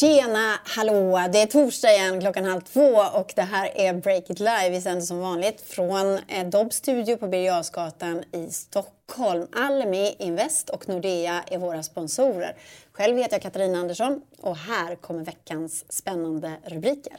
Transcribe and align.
Tjena, 0.00 0.54
hallå! 0.64 1.28
Det 1.32 1.42
är 1.42 1.46
torsdag 1.46 1.92
igen 1.92 2.20
klockan 2.20 2.44
halv 2.44 2.60
två 2.60 2.94
och 3.14 3.32
det 3.36 3.42
här 3.42 3.70
är 3.74 3.94
Break 3.94 4.30
It 4.30 4.40
Live. 4.40 4.70
Vi 4.70 4.80
sänder 4.80 5.00
som 5.00 5.18
vanligt 5.18 5.60
från 5.60 6.18
eh, 6.28 6.46
Dobbs 6.46 6.76
studio 6.76 7.16
på 7.16 7.28
Birger 7.28 8.24
i 8.32 8.50
Stockholm. 8.50 9.46
Almi 9.52 10.14
Invest 10.18 10.70
och 10.70 10.88
Nordea 10.88 11.42
är 11.46 11.58
våra 11.58 11.82
sponsorer. 11.82 12.56
Själv 12.92 13.16
heter 13.16 13.34
jag 13.34 13.42
Katarina 13.42 13.78
Andersson 13.78 14.20
och 14.40 14.56
här 14.56 14.94
kommer 14.94 15.24
veckans 15.24 15.84
spännande 15.88 16.52
rubriker. 16.64 17.16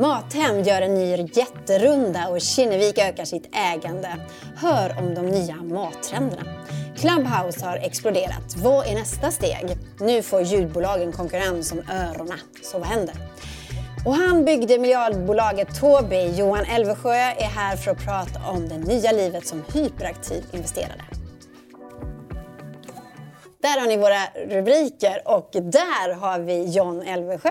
Mathem 0.00 0.62
gör 0.62 0.82
en 0.82 0.94
ny 0.94 1.28
jätterunda 1.34 2.28
och 2.28 2.40
Kinnevik 2.40 2.98
ökar 2.98 3.24
sitt 3.24 3.48
ägande. 3.52 4.16
Hör 4.56 4.98
om 4.98 5.14
de 5.14 5.26
nya 5.26 5.56
mattrenderna. 5.56 6.63
Clubhouse 6.96 7.66
har 7.66 7.76
exploderat. 7.76 8.56
Vad 8.56 8.86
är 8.86 8.94
nästa 8.94 9.30
steg? 9.30 9.76
Nu 10.00 10.22
får 10.22 10.42
ljudbolagen 10.42 11.12
konkurrens 11.12 11.72
om 11.72 11.78
öronen. 11.78 12.38
Så 12.62 12.78
vad 12.78 12.88
händer? 12.88 13.14
Och 14.06 14.14
han 14.14 14.44
byggde 14.44 14.78
miljardbolaget 14.78 15.80
Tobii. 15.80 16.34
Johan 16.36 16.64
Elvesjö 16.64 17.14
är 17.14 17.44
här 17.44 17.76
för 17.76 17.90
att 17.90 18.04
prata 18.04 18.50
om 18.50 18.68
det 18.68 18.78
nya 18.78 19.12
livet 19.12 19.46
som 19.46 19.64
hyperaktiv 19.74 20.44
investerare. 20.52 21.04
Där 23.62 23.80
har 23.80 23.86
ni 23.86 23.96
våra 23.96 24.50
rubriker 24.56 25.22
och 25.24 25.50
där 25.52 26.14
har 26.14 26.38
vi 26.38 26.64
John 26.64 27.02
Elvesjö. 27.02 27.50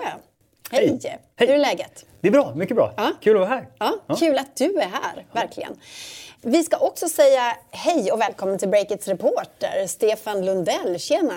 Hej! 0.72 1.00
Hej. 1.04 1.20
Hur 1.36 1.50
är 1.50 1.58
läget? 1.58 2.06
Det 2.22 2.28
är 2.28 2.32
bra, 2.32 2.54
mycket 2.56 2.76
bra. 2.76 2.94
Ja. 2.98 3.12
Kul 3.22 3.36
att 3.36 3.40
vara 3.40 3.50
här. 3.50 3.68
Ja, 3.80 3.94
ja. 4.08 4.16
Kul 4.16 4.38
att 4.38 4.56
du 4.56 4.80
är 4.80 4.90
här, 4.92 5.26
verkligen. 5.32 5.76
Vi 6.46 6.64
ska 6.64 6.78
också 6.78 7.08
säga 7.08 7.42
hej 7.72 8.12
och 8.12 8.22
välkommen 8.22 8.60
till 8.60 8.70
Breakits 8.70 9.08
reporter, 9.08 9.88
Stefan 9.88 10.46
Lundell. 10.46 11.00
Tjena! 11.00 11.34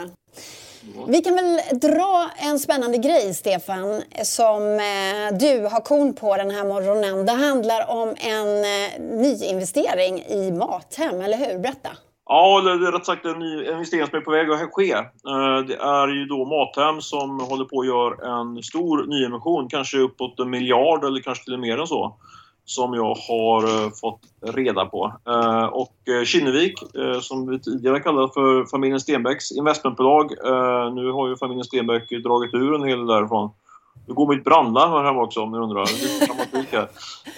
Vi 1.08 1.22
kan 1.22 1.34
väl 1.34 1.60
dra 1.80 2.30
en 2.36 2.58
spännande 2.58 2.98
grej, 2.98 3.34
Stefan, 3.34 4.02
som 4.22 4.62
eh, 4.62 5.38
du 5.38 5.66
har 5.66 5.84
kon 5.84 6.14
på 6.14 6.36
den 6.36 6.50
här 6.50 6.64
morgonen. 6.64 7.26
Det 7.26 7.32
handlar 7.32 7.90
om 7.90 8.08
en 8.08 8.48
eh, 8.48 9.18
ny 9.18 9.36
nyinvestering 9.36 10.18
i 10.18 10.52
Mathem, 10.52 11.20
eller 11.20 11.36
hur? 11.36 11.58
Berätta! 11.58 11.88
Ja, 12.28 12.58
eller 12.58 12.92
rätt 12.92 13.06
sagt 13.06 13.24
en 13.24 13.38
ny 13.38 13.70
investering 13.70 14.06
som 14.06 14.18
är 14.18 14.20
på 14.20 14.30
väg 14.30 14.50
att 14.50 14.72
ske. 14.72 14.92
Eh, 14.92 15.58
det 15.68 15.76
är 15.76 16.08
ju 16.08 16.24
då 16.24 16.44
Mathem 16.44 17.00
som 17.00 17.40
håller 17.40 17.64
på 17.64 17.80
att 17.80 17.86
göra 17.86 18.40
en 18.40 18.62
stor 18.62 19.06
nyemission, 19.06 19.68
kanske 19.68 19.98
uppåt 19.98 20.40
en 20.40 20.50
miljard 20.50 21.04
eller 21.04 21.20
kanske 21.20 21.44
till 21.44 21.54
och 21.54 21.60
med 21.60 21.68
mer 21.68 21.80
än 21.80 21.86
så 21.86 22.16
som 22.66 22.94
jag 22.94 23.14
har 23.14 23.62
eh, 23.62 23.90
fått 24.00 24.20
reda 24.42 24.86
på. 24.86 25.12
Eh, 25.28 25.64
och 25.64 26.08
eh, 26.08 26.24
Kinnevik, 26.24 26.78
som 27.22 27.50
vi 27.50 27.58
tidigare 27.58 28.00
kallade 28.00 28.28
för 28.34 28.64
familjen 28.64 29.00
Stenbecks 29.00 29.52
investmentbolag. 29.52 30.30
Nu 30.94 31.10
har 31.10 31.28
ju 31.28 31.36
familjen 31.36 31.64
Stenbeck 31.64 32.10
dragit 32.10 32.54
ur 32.54 32.74
en 32.74 32.84
hel 32.84 32.98
del 32.98 33.06
därifrån. 33.06 33.50
Nu 34.06 34.14
går 34.14 34.34
mitt 34.34 34.44
brandlarm 34.44 34.90
här 34.90 35.04
hemma 35.04 35.22
också 35.22 35.40
om 35.40 35.52
ni 35.52 35.58
undrar. 35.58 35.86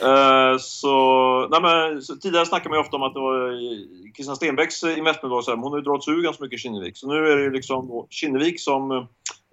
Uh, 0.04 0.58
så, 0.58 1.48
nej 1.50 1.62
men, 1.62 2.02
så, 2.02 2.16
tidigare 2.16 2.46
snackade 2.46 2.68
man 2.68 2.78
ju 2.78 2.80
ofta 2.80 2.96
om 2.96 3.02
att 3.02 3.14
det 3.14 3.20
var 3.20 3.58
Christian 4.14 4.36
Stenbecks 4.36 4.82
investmentbolag, 4.82 5.44
så 5.44 5.50
här, 5.50 5.56
men 5.56 5.62
hon 5.62 5.72
har 5.72 5.78
ju 5.78 5.84
dragit 5.84 6.08
ur 6.08 6.22
ganska 6.22 6.44
mycket 6.44 6.60
Kinnevik. 6.60 6.96
Så 6.96 7.08
nu 7.08 7.14
är 7.14 7.36
det 7.36 7.42
ju 7.42 7.50
liksom 7.50 8.06
Kinnevik 8.10 8.60
som 8.60 9.06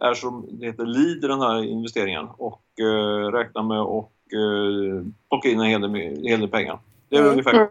är 0.04 0.14
som 0.14 0.46
det 0.52 0.66
heter 0.66 0.86
lead 0.86 1.24
i 1.24 1.28
den 1.28 1.42
här 1.42 1.64
investeringen 1.64 2.28
och 2.38 2.64
uh, 2.82 3.32
räknar 3.32 3.64
med 3.64 3.80
att 3.80 4.12
uh, 4.34 5.04
plocka 5.30 5.50
in 5.50 5.60
en 5.60 5.66
hel 5.66 5.82
del, 5.82 5.92
hel 6.28 6.40
del 6.40 6.50
pengar. 6.50 6.80
Det 7.10 7.16
är 7.16 7.20
mm. 7.20 7.32
ungefär 7.32 7.54
mm. 7.54 7.68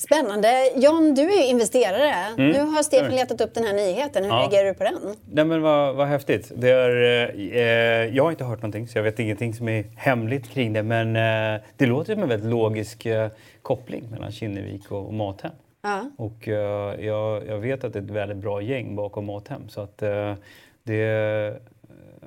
Spännande. 0.00 0.48
John, 0.76 1.14
du 1.14 1.22
är 1.22 1.42
ju 1.42 1.46
investerare. 1.46 2.14
Mm. 2.38 2.50
Nu 2.50 2.60
har 2.60 2.82
Stefan 2.82 3.10
letat 3.10 3.40
upp 3.40 3.54
den 3.54 3.64
här 3.64 3.72
nyheten. 3.72 4.24
Hur 4.24 4.30
ja. 4.30 4.36
reagerar 4.36 4.64
du 4.64 4.74
på 4.74 4.84
den? 4.84 4.94
Nej, 5.30 5.44
men 5.44 5.62
vad, 5.62 5.96
vad 5.96 6.06
häftigt. 6.06 6.52
Det 6.56 6.70
är, 6.70 7.30
eh, 7.36 8.16
jag 8.16 8.24
har 8.24 8.30
inte 8.30 8.44
hört 8.44 8.58
någonting, 8.58 8.88
så 8.88 8.98
jag 8.98 9.02
vet 9.02 9.18
ingenting 9.18 9.54
som 9.54 9.68
är 9.68 9.84
hemligt 9.96 10.48
kring 10.48 10.72
det. 10.72 10.82
Men 10.82 11.16
eh, 11.16 11.60
det 11.76 11.86
låter 11.86 12.14
som 12.14 12.22
en 12.22 12.28
väldigt 12.28 12.50
logisk 12.50 13.06
eh, 13.06 13.28
koppling 13.62 14.10
mellan 14.10 14.32
Kinnevik 14.32 14.92
och, 14.92 15.06
och 15.06 15.14
Mathem. 15.14 15.52
Ja. 15.82 16.10
Och 16.16 16.48
eh, 16.48 17.04
jag, 17.06 17.46
jag, 17.46 17.58
vet 17.58 17.84
att 17.84 17.92
det 17.92 17.98
är 17.98 18.02
ett 18.02 18.10
väldigt 18.10 18.38
bra 18.38 18.62
gäng 18.62 18.96
bakom 18.96 19.26
Mathem. 19.26 19.68
Så 19.68 19.80
att 19.80 20.02
eh, 20.02 20.34
det 20.82 21.02
är 21.02 21.60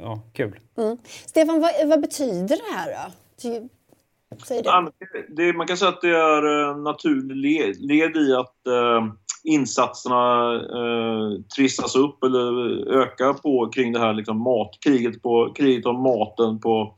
ja, 0.02 0.22
kul. 0.34 0.60
Mm. 0.78 0.98
Stefan, 1.26 1.62
vad, 1.62 1.72
vad 1.86 2.02
betyder 2.02 2.58
det 2.58 2.76
här 2.76 2.92
då? 2.92 3.12
det. 5.00 5.44
det. 5.44 5.54
Man 5.54 5.68
kan 5.68 5.78
säga 5.78 5.90
att 5.90 6.02
det 6.02 6.10
är 6.10 6.44
en 6.44 6.84
naturlig 6.84 7.36
led, 7.36 7.76
led 7.82 8.18
i 8.18 8.34
att 8.34 8.68
eh, 8.68 9.14
insatserna 9.44 10.54
eh, 10.54 11.42
trissas 11.56 11.96
upp 11.96 12.24
eller 12.24 12.78
ökar 13.02 13.34
på 13.34 13.70
kring 13.70 13.94
det 13.94 14.00
här 14.00 14.14
liksom 14.14 14.44
matkriget 14.44 15.22
på, 15.22 15.54
kriget 15.56 15.86
om 15.86 16.02
maten 16.02 16.60
på, 16.60 16.96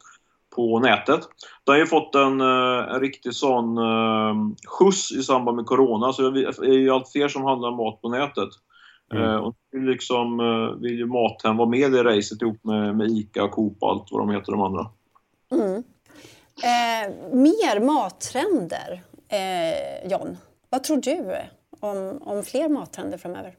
på 0.55 0.79
nätet. 0.79 1.19
Det 1.63 1.71
har 1.71 1.79
ju 1.79 1.85
fått 1.85 2.15
en, 2.15 2.41
eh, 2.41 2.93
en 2.93 2.99
riktig 2.99 3.33
sån 3.33 3.77
eh, 3.77 4.35
skjuts 4.67 5.11
i 5.11 5.23
samband 5.23 5.57
med 5.57 5.65
Corona, 5.65 6.13
så 6.13 6.29
det 6.29 6.41
är 6.41 6.79
ju 6.79 6.89
allt 6.89 7.11
fler 7.11 7.27
som 7.27 7.43
handlar 7.43 7.71
mat 7.71 8.01
på 8.01 8.09
nätet. 8.09 8.49
Mm. 9.13 9.23
Eh, 9.23 9.35
och 9.35 9.55
liksom 9.71 10.39
eh, 10.39 10.81
vill 10.81 10.97
ju 10.97 11.05
Mathem 11.05 11.57
vara 11.57 11.69
med 11.69 11.93
i 11.93 12.03
racet 12.03 12.41
ihop 12.41 12.63
med, 12.63 12.97
med 12.97 13.07
ICA, 13.11 13.43
och 13.43 13.51
Coop 13.51 13.77
och 13.79 13.89
allt 13.89 14.07
vad 14.11 14.21
de 14.21 14.29
heter 14.29 14.51
de 14.51 14.61
andra. 14.61 14.89
Mm. 15.51 15.83
Eh, 16.63 17.35
mer 17.35 17.79
mattrender, 17.79 19.03
eh, 19.27 20.11
John. 20.11 20.37
Vad 20.69 20.83
tror 20.83 20.97
du 20.97 21.35
om, 21.79 22.21
om 22.21 22.43
fler 22.43 22.69
mattrender 22.69 23.17
framöver? 23.17 23.55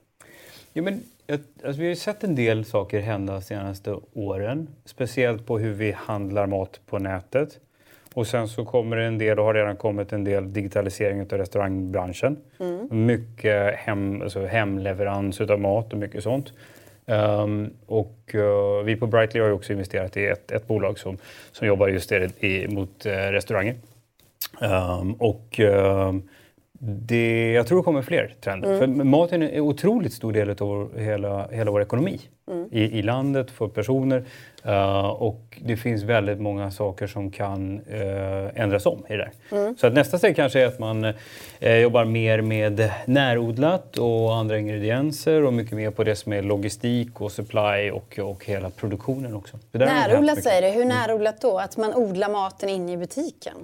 Ja, 0.73 0.83
men, 0.83 1.03
alltså, 1.29 1.81
vi 1.81 1.85
har 1.85 1.91
ju 1.91 1.97
sett 1.97 2.25
en 2.25 2.35
del 2.35 2.65
saker 2.65 3.01
hända 3.01 3.33
de 3.33 3.43
senaste 3.43 3.97
åren. 4.13 4.69
Speciellt 4.85 5.47
på 5.47 5.59
hur 5.59 5.73
vi 5.73 5.93
handlar 5.93 6.47
mat 6.47 6.81
på 6.87 6.99
nätet. 6.99 7.61
Och 8.17 8.27
sen 8.27 8.49
så 8.49 8.65
kommer 8.65 8.97
det 8.97 9.05
en 9.05 9.19
del, 9.19 9.39
och 9.39 9.45
har 9.45 9.55
redan 9.55 9.77
kommit 9.77 10.13
en 10.13 10.25
del 10.25 10.53
digitalisering 10.53 11.21
av 11.21 11.29
restaurangbranschen. 11.29 12.37
Mm. 12.61 13.07
Mycket 13.07 13.75
hem, 13.75 14.23
alltså 14.23 14.47
hemleverans 14.47 15.41
av 15.41 15.61
mat 15.61 15.93
och 15.93 15.99
mycket 15.99 16.23
sånt. 16.23 16.53
Um, 17.07 17.71
och 17.87 18.35
uh, 18.35 18.85
vi 18.85 18.97
på 18.97 19.07
Brightly 19.07 19.41
har 19.41 19.51
också 19.51 19.73
investerat 19.73 20.17
i 20.17 20.27
ett, 20.27 20.51
ett 20.51 20.67
bolag 20.67 20.99
som, 20.99 21.17
som 21.53 21.67
jobbar 21.67 21.89
just 21.89 22.13
i, 22.13 22.69
mot 22.69 23.07
uh, 23.07 23.13
restauranger. 23.13 23.75
Um, 24.61 25.13
och 25.13 25.61
uh, 25.61 26.15
det, 26.81 27.53
jag 27.53 27.67
tror 27.67 27.79
det 27.79 27.85
kommer 27.85 28.03
fler 28.03 28.35
trender. 28.41 28.69
Mm. 28.69 28.79
För 28.79 29.05
maten 29.05 29.43
är 29.43 29.49
en 29.49 29.61
otroligt 29.61 30.13
stor 30.13 30.33
del 30.33 30.51
av 30.51 30.99
hela, 30.99 31.49
hela 31.51 31.71
vår 31.71 31.83
ekonomi 31.83 32.21
mm. 32.51 32.69
I, 32.73 32.83
i 32.83 33.03
landet, 33.03 33.51
för 33.51 33.69
personer. 33.69 34.25
Uh, 34.67 35.07
och 35.07 35.59
det 35.65 35.77
finns 35.77 36.03
väldigt 36.03 36.41
många 36.41 36.71
saker 36.71 37.07
som 37.07 37.31
kan 37.31 37.81
uh, 37.81 38.61
ändras 38.61 38.87
om 38.87 39.07
i 39.09 39.13
det 39.13 39.17
där. 39.17 39.59
Mm. 39.59 39.77
Så 39.77 39.87
att 39.87 39.93
nästa 39.93 40.19
steg 40.19 40.37
kanske 40.37 40.63
är 40.63 40.67
att 40.67 40.79
man 40.79 41.05
uh, 41.05 41.77
jobbar 41.79 42.05
mer 42.05 42.41
med 42.41 42.91
närodlat 43.05 43.99
och 43.99 44.35
andra 44.35 44.59
ingredienser 44.59 45.45
och 45.45 45.53
mycket 45.53 45.77
mer 45.77 45.91
på 45.91 46.05
det 46.05 46.17
som 46.17 46.33
är 46.33 46.43
logistik 46.43 47.21
och 47.21 47.33
supply 47.33 47.91
och, 47.91 48.19
och 48.19 48.45
hela 48.45 48.71
produktionen 48.71 49.35
också. 49.35 49.59
Närodlat 49.73 50.43
säger 50.43 50.63
du. 50.63 50.69
Hur 50.69 50.85
närodlat 50.85 51.41
då? 51.41 51.59
Att 51.59 51.77
man 51.77 51.95
odlar 51.95 52.29
maten 52.29 52.69
inne 52.69 52.93
i 52.93 52.97
butiken? 52.97 53.55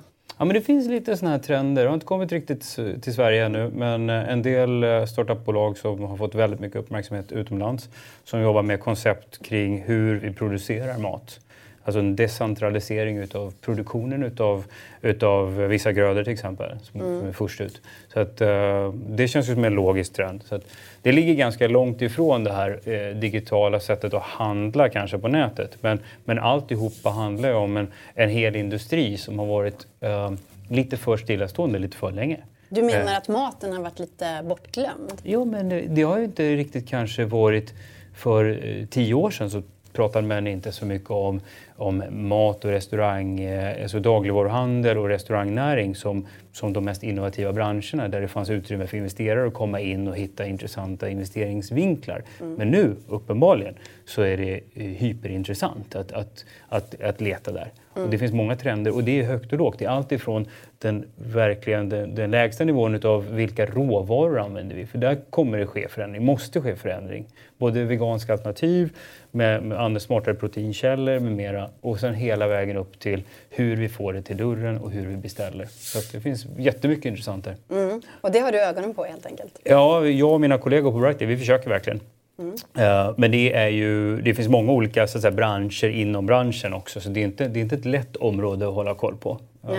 Ja, 0.42 0.46
men 0.46 0.54
det 0.54 0.60
finns 0.60 0.88
lite 0.88 1.16
sådana 1.16 1.36
här 1.36 1.42
trender. 1.42 1.82
Det 1.82 1.88
har 1.88 1.94
inte 1.94 2.06
kommit 2.06 2.32
riktigt 2.32 2.76
till 3.02 3.14
Sverige 3.14 3.44
ännu 3.44 3.70
men 3.74 4.10
eh, 4.10 4.32
en 4.32 4.42
del 4.42 4.84
eh, 4.84 5.04
startupbolag 5.04 5.78
som 5.78 6.02
har 6.02 6.16
fått 6.16 6.34
väldigt 6.34 6.60
mycket 6.60 6.76
uppmärksamhet 6.76 7.32
utomlands 7.32 7.88
som 8.24 8.40
jobbar 8.40 8.62
med 8.62 8.80
koncept 8.80 9.42
kring 9.42 9.82
hur 9.82 10.18
vi 10.18 10.32
producerar 10.32 10.98
mat. 10.98 11.40
Alltså 11.84 11.98
en 11.98 12.16
decentralisering 12.16 13.18
utav 13.18 13.54
produktionen 13.60 14.22
utav, 14.22 14.64
utav 15.00 15.56
vissa 15.56 15.92
grödor 15.92 16.24
till 16.24 16.32
exempel, 16.32 16.78
som, 16.82 17.00
mm. 17.00 17.28
är 17.28 17.32
först 17.32 17.60
ut. 17.60 17.80
Så 18.12 18.20
att, 18.20 18.40
uh, 18.42 18.92
det 18.92 19.28
känns 19.28 19.48
ju 19.48 19.54
som 19.54 19.64
en 19.64 19.74
logisk 19.74 20.12
trend. 20.12 20.42
Så 20.44 20.54
att, 20.54 20.62
det 21.02 21.12
ligger 21.12 21.34
ganska 21.34 21.68
långt 21.68 22.02
ifrån 22.02 22.44
det 22.44 22.52
här 22.52 22.80
eh, 22.84 23.16
digitala 23.16 23.80
sättet 23.80 24.14
att 24.14 24.22
handla 24.22 24.88
kanske 24.88 25.18
på 25.18 25.28
nätet. 25.28 25.76
Men, 25.80 25.98
men 26.24 26.38
alltihopa 26.38 27.10
handlar 27.10 27.48
ju 27.48 27.54
om 27.54 27.76
en, 27.76 27.88
en 28.14 28.28
hel 28.28 28.56
industri 28.56 29.16
som 29.16 29.38
har 29.38 29.46
varit 29.46 29.86
eh, 30.00 30.32
lite 30.68 30.96
för 30.96 31.16
stillastående 31.16 31.78
lite 31.78 31.96
för 31.96 32.12
länge. 32.12 32.40
Du 32.68 32.82
menar 32.82 33.12
eh. 33.12 33.16
att 33.16 33.28
maten 33.28 33.72
har 33.72 33.82
varit 33.82 33.98
lite 33.98 34.42
bortglömd? 34.44 35.12
Jo, 35.22 35.44
men 35.44 35.68
det, 35.68 35.80
det 35.80 36.02
har 36.02 36.18
ju 36.18 36.24
inte 36.24 36.56
riktigt 36.56 36.88
kanske 36.88 37.24
varit 37.24 37.74
för 38.14 38.66
eh, 38.66 38.86
tio 38.86 39.14
år 39.14 39.30
sedan 39.30 39.50
så 39.50 39.62
pratade 39.92 40.26
man 40.26 40.46
inte 40.46 40.72
så 40.72 40.86
mycket 40.86 41.10
om, 41.10 41.40
om 41.82 42.04
mat 42.10 42.64
och 42.64 42.70
restaurang, 42.70 43.40
eh, 43.40 43.82
alltså 43.82 44.00
dagligvaruhandel 44.00 44.98
och 44.98 45.08
restaurangnäring 45.08 45.94
som, 45.94 46.26
som 46.52 46.72
de 46.72 46.84
mest 46.84 47.02
innovativa 47.02 47.52
branscherna 47.52 48.08
där 48.08 48.20
det 48.20 48.28
fanns 48.28 48.50
utrymme 48.50 48.86
för 48.86 48.96
investerare 48.96 49.46
att 49.46 49.54
komma 49.54 49.80
in 49.80 50.08
och 50.08 50.16
hitta 50.16 50.46
intressanta 50.46 51.08
investeringsvinklar. 51.08 52.22
Mm. 52.40 52.54
Men 52.54 52.68
nu, 52.70 52.96
uppenbarligen, 53.08 53.74
så 54.04 54.22
är 54.22 54.36
det 54.36 54.60
eh, 54.74 54.82
hyperintressant 54.82 55.96
att, 55.96 56.12
att, 56.12 56.44
att, 56.68 57.02
att 57.02 57.20
leta 57.20 57.52
där. 57.52 57.72
Mm. 57.94 58.04
Och 58.04 58.10
det 58.10 58.18
finns 58.18 58.32
många 58.32 58.56
trender 58.56 58.94
och 58.94 59.04
det 59.04 59.20
är 59.20 59.24
högt 59.24 59.52
och 59.52 59.58
lågt. 59.58 59.78
Det 59.78 59.84
är 59.84 59.88
allt 59.88 60.12
ifrån 60.12 60.46
den, 60.78 61.04
verkligen 61.16 61.88
den, 61.88 62.14
den 62.14 62.30
lägsta 62.30 62.64
nivån 62.64 63.06
av 63.06 63.34
vilka 63.34 63.66
råvaror 63.66 64.38
använder 64.38 64.76
vi? 64.76 64.86
För 64.86 64.98
där 64.98 65.18
kommer 65.30 65.58
det 65.58 65.66
ske 65.66 65.88
förändring, 65.88 66.24
måste 66.24 66.60
ske 66.60 66.76
förändring. 66.76 67.26
Både 67.58 67.84
veganska 67.84 68.32
alternativ 68.32 68.96
med, 69.30 69.62
med 69.62 69.80
andra 69.80 70.00
smartare 70.00 70.34
proteinkällor 70.34 71.20
med 71.20 71.32
mera 71.32 71.70
och 71.80 72.00
sen 72.00 72.14
hela 72.14 72.46
vägen 72.46 72.76
upp 72.76 72.98
till 72.98 73.22
hur 73.50 73.76
vi 73.76 73.88
får 73.88 74.12
det 74.12 74.22
till 74.22 74.36
dörren 74.36 74.78
och 74.78 74.90
hur 74.90 75.06
vi 75.06 75.16
beställer. 75.16 75.66
Så 75.66 75.98
det 76.12 76.20
finns 76.20 76.46
jättemycket 76.58 77.04
intressant 77.04 77.44
där. 77.44 77.56
Mm. 77.70 78.02
Och 78.20 78.32
det 78.32 78.38
har 78.38 78.52
du 78.52 78.60
ögonen 78.60 78.94
på 78.94 79.04
helt 79.04 79.26
enkelt? 79.26 79.58
Ja, 79.64 80.06
jag 80.06 80.32
och 80.32 80.40
mina 80.40 80.58
kollegor 80.58 80.92
på 80.92 80.98
Brighty, 80.98 81.26
vi 81.26 81.36
försöker 81.36 81.70
verkligen. 81.70 82.00
Mm. 82.38 82.52
Uh, 82.52 83.14
men 83.16 83.30
det, 83.30 83.52
är 83.52 83.68
ju, 83.68 84.20
det 84.20 84.34
finns 84.34 84.48
många 84.48 84.72
olika 84.72 85.06
så 85.06 85.18
att 85.18 85.22
säga, 85.22 85.32
branscher 85.32 85.88
inom 85.88 86.26
branschen 86.26 86.74
också 86.74 87.00
så 87.00 87.08
det 87.08 87.20
är, 87.20 87.24
inte, 87.24 87.48
det 87.48 87.58
är 87.58 87.62
inte 87.62 87.74
ett 87.74 87.84
lätt 87.84 88.16
område 88.16 88.68
att 88.68 88.74
hålla 88.74 88.94
koll 88.94 89.16
på. 89.16 89.40
Uh, 89.68 89.78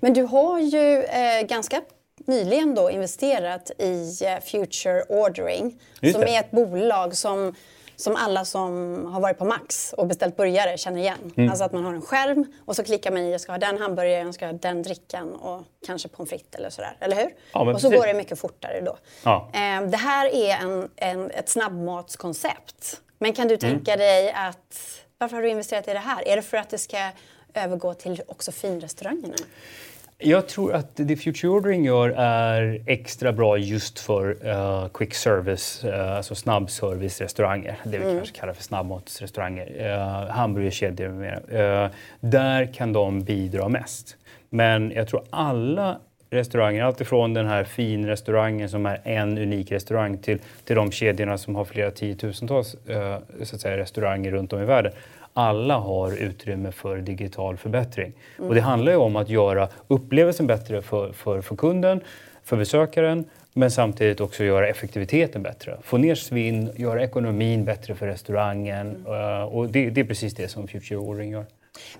men 0.00 0.14
du 0.14 0.22
har 0.22 0.60
ju 0.60 1.02
eh, 1.02 1.46
ganska 1.48 1.80
nyligen 2.26 2.74
då 2.74 2.90
investerat 2.90 3.70
i 3.78 4.24
eh, 4.24 4.40
Future 4.44 5.02
Ordering 5.02 5.80
som 6.12 6.22
är 6.22 6.40
ett 6.40 6.50
bolag 6.50 7.16
som 7.16 7.54
som 8.00 8.16
alla 8.16 8.44
som 8.44 9.06
har 9.12 9.20
varit 9.20 9.38
på 9.38 9.44
Max 9.44 9.92
och 9.92 10.06
beställt 10.06 10.36
burgare 10.36 10.78
känner 10.78 11.00
igen. 11.00 11.32
Mm. 11.36 11.50
Alltså 11.50 11.64
att 11.64 11.72
man 11.72 11.84
har 11.84 11.94
en 11.94 12.02
skärm 12.02 12.46
och 12.64 12.76
så 12.76 12.84
klickar 12.84 13.10
man 13.10 13.20
i, 13.20 13.32
jag 13.32 13.40
ska 13.40 13.52
ha 13.52 13.58
den 13.58 13.78
hamburgaren, 13.78 14.26
jag 14.26 14.34
ska 14.34 14.46
ha 14.46 14.52
den 14.52 14.82
drickan 14.82 15.34
och 15.34 15.62
kanske 15.86 16.08
pommes 16.08 16.30
frites 16.30 16.54
eller 16.54 16.70
sådär. 16.70 16.96
Eller 17.00 17.16
hur? 17.16 17.30
Ja, 17.52 17.60
och 17.60 17.80
så 17.80 17.88
precis. 17.88 18.00
går 18.00 18.06
det 18.06 18.14
mycket 18.14 18.38
fortare 18.38 18.80
då. 18.80 18.96
Ja. 19.24 19.48
Eh, 19.52 19.82
det 19.82 19.96
här 19.96 20.34
är 20.34 20.56
en, 20.56 20.88
en, 20.96 21.30
ett 21.30 21.48
snabbmatskoncept. 21.48 23.00
Men 23.18 23.32
kan 23.32 23.48
du 23.48 23.54
mm. 23.54 23.60
tänka 23.60 23.94
mm. 23.94 23.98
dig 23.98 24.32
att, 24.32 25.00
varför 25.18 25.36
har 25.36 25.42
du 25.42 25.48
investerat 25.48 25.88
i 25.88 25.92
det 25.92 25.98
här? 25.98 26.28
Är 26.28 26.36
det 26.36 26.42
för 26.42 26.56
att 26.56 26.70
det 26.70 26.78
ska 26.78 27.10
övergå 27.54 27.94
till 27.94 28.22
också 28.26 28.52
finrestaurangerna? 28.52 29.34
Jag 30.22 30.48
tror 30.48 30.74
att 30.74 30.90
det 30.94 31.16
Future 31.16 31.48
Ordering 31.48 31.84
gör 31.84 32.08
är 32.16 32.82
extra 32.86 33.32
bra 33.32 33.58
just 33.58 33.98
för 33.98 34.46
uh, 34.46 34.88
quick 34.88 35.14
service, 35.14 35.84
uh, 35.84 36.16
alltså 36.16 36.34
snabbservice-restauranger. 36.34 37.76
Det 37.84 37.98
vi 37.98 38.04
mm. 38.04 38.16
kanske 38.16 38.40
kallar 38.40 38.52
för 38.52 38.62
snabbmatsrestauranger. 38.62 39.90
Uh, 39.90 40.30
hamburgerkedjor 40.30 41.08
med 41.08 41.42
mera. 41.48 41.84
Uh, 41.84 41.90
där 42.20 42.72
kan 42.74 42.92
de 42.92 43.20
bidra 43.20 43.68
mest. 43.68 44.16
Men 44.50 44.90
jag 44.90 45.08
tror 45.08 45.22
alla 45.30 45.98
restauranger, 46.30 46.82
alltifrån 46.82 47.34
den 47.34 47.46
här 47.46 47.64
finrestaurangen 47.64 48.68
som 48.68 48.86
är 48.86 49.00
en 49.04 49.38
unik 49.38 49.72
restaurang 49.72 50.18
till, 50.18 50.38
till 50.64 50.76
de 50.76 50.92
kedjorna 50.92 51.38
som 51.38 51.54
har 51.54 51.64
flera 51.64 51.90
tiotusentals 51.90 52.74
uh, 52.74 53.16
så 53.42 53.54
att 53.54 53.60
säga, 53.60 53.76
restauranger 53.76 54.30
runt 54.30 54.52
om 54.52 54.62
i 54.62 54.64
världen 54.64 54.92
alla 55.32 55.76
har 55.76 56.16
utrymme 56.16 56.72
för 56.72 56.96
digital 56.96 57.56
förbättring. 57.56 58.12
Mm. 58.38 58.48
Och 58.48 58.54
det 58.54 58.60
handlar 58.60 58.92
ju 58.92 58.98
om 58.98 59.16
att 59.16 59.28
göra 59.28 59.68
upplevelsen 59.88 60.46
bättre 60.46 60.82
för, 60.82 61.12
för, 61.12 61.40
för 61.40 61.56
kunden, 61.56 62.00
för 62.44 62.56
besökaren, 62.56 63.24
men 63.52 63.70
samtidigt 63.70 64.20
också 64.20 64.44
göra 64.44 64.68
effektiviteten 64.68 65.42
bättre. 65.42 65.78
Få 65.82 65.96
ner 65.96 66.14
svinn, 66.14 66.70
göra 66.76 67.02
ekonomin 67.02 67.64
bättre 67.64 67.94
för 67.94 68.06
restaurangen. 68.06 69.04
Mm. 69.06 69.48
Och 69.48 69.68
det, 69.68 69.90
det, 69.90 70.00
är 70.00 70.04
precis 70.04 70.34
det 70.34 70.48
som 70.48 70.68
Future 70.68 70.96
Ordering 70.96 71.30
gör. 71.30 71.46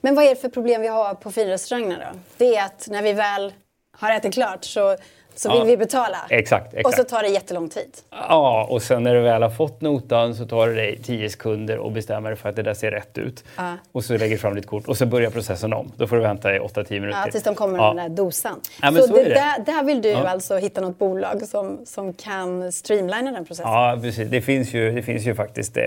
Men 0.01 0.15
vad 0.15 0.25
är 0.25 0.31
det 0.31 0.37
för 0.37 0.49
problem 0.49 0.83
vi 0.83 0.89
har 0.89 1.15
på 1.15 1.31
finrestaurangerna 1.31 1.99
då? 2.13 2.19
Det 2.37 2.57
är 2.57 2.65
att 2.65 2.89
när 2.91 3.03
vi 3.03 3.13
väl 3.13 3.53
har 3.93 4.13
ätit 4.13 4.35
klart 4.35 4.65
så 4.65 4.97
så 5.41 5.49
vill 5.49 5.59
ja, 5.59 5.65
vi 5.65 5.77
betala. 5.77 6.19
Exakt, 6.31 6.75
exakt. 6.75 6.87
Och 6.87 6.95
så 6.95 7.05
tar 7.05 7.23
det 7.23 7.29
jättelång 7.29 7.69
tid. 7.69 7.91
Ja, 8.11 8.67
och 8.71 8.83
sen 8.83 9.03
när 9.03 9.15
du 9.15 9.21
väl 9.21 9.43
har 9.43 9.51
fått 9.51 9.81
notan 9.81 10.35
så 10.35 10.47
tar 10.47 10.69
det 10.69 10.75
dig 10.75 10.99
tio 11.03 11.31
sekunder 11.31 11.87
att 11.87 11.93
bestämma 11.93 12.29
dig 12.29 12.37
för 12.37 12.49
att 12.49 12.57
det 12.57 12.63
där 12.63 12.75
ser 12.75 12.91
rätt 12.91 13.19
ut. 13.19 13.45
Ja. 13.57 13.77
Och 13.93 14.05
så 14.05 14.13
lägger 14.13 14.35
du 14.35 14.39
fram 14.39 14.55
ditt 14.55 14.67
kort 14.67 14.89
och 14.89 14.97
så 14.97 15.07
börjar 15.07 15.31
processen 15.31 15.73
om. 15.73 15.93
Då 15.97 16.07
får 16.07 16.17
du 16.17 16.23
vänta 16.23 16.57
i 16.57 16.59
8-10 16.59 16.91
minuter. 16.91 17.19
Ja, 17.25 17.31
tills 17.33 17.45
de 17.45 17.55
kommer 17.55 17.73
med 17.73 17.81
ja. 17.81 17.87
den 17.87 17.97
där 17.97 18.09
dosan. 18.25 18.61
Ja, 18.83 18.93
så, 18.93 19.03
så 19.03 19.15
det, 19.15 19.25
där, 19.25 19.65
där, 19.65 19.85
vill 19.85 20.03
du 20.03 20.15
alltså 20.15 20.57
hitta 20.57 20.81
något 20.81 20.99
bolag 20.99 21.43
som, 21.43 21.79
som 21.85 22.13
kan 22.13 22.73
streamlina 22.73 23.33
den 23.33 23.45
processen? 23.45 23.73
Ja, 23.73 23.99
precis. 24.03 24.31
Det 24.31 24.41
finns 24.41 24.75
ju, 24.75 24.93
det 24.93 25.03
finns 25.03 25.27
ju 25.27 25.35
faktiskt 25.35 25.77
eh, 25.77 25.85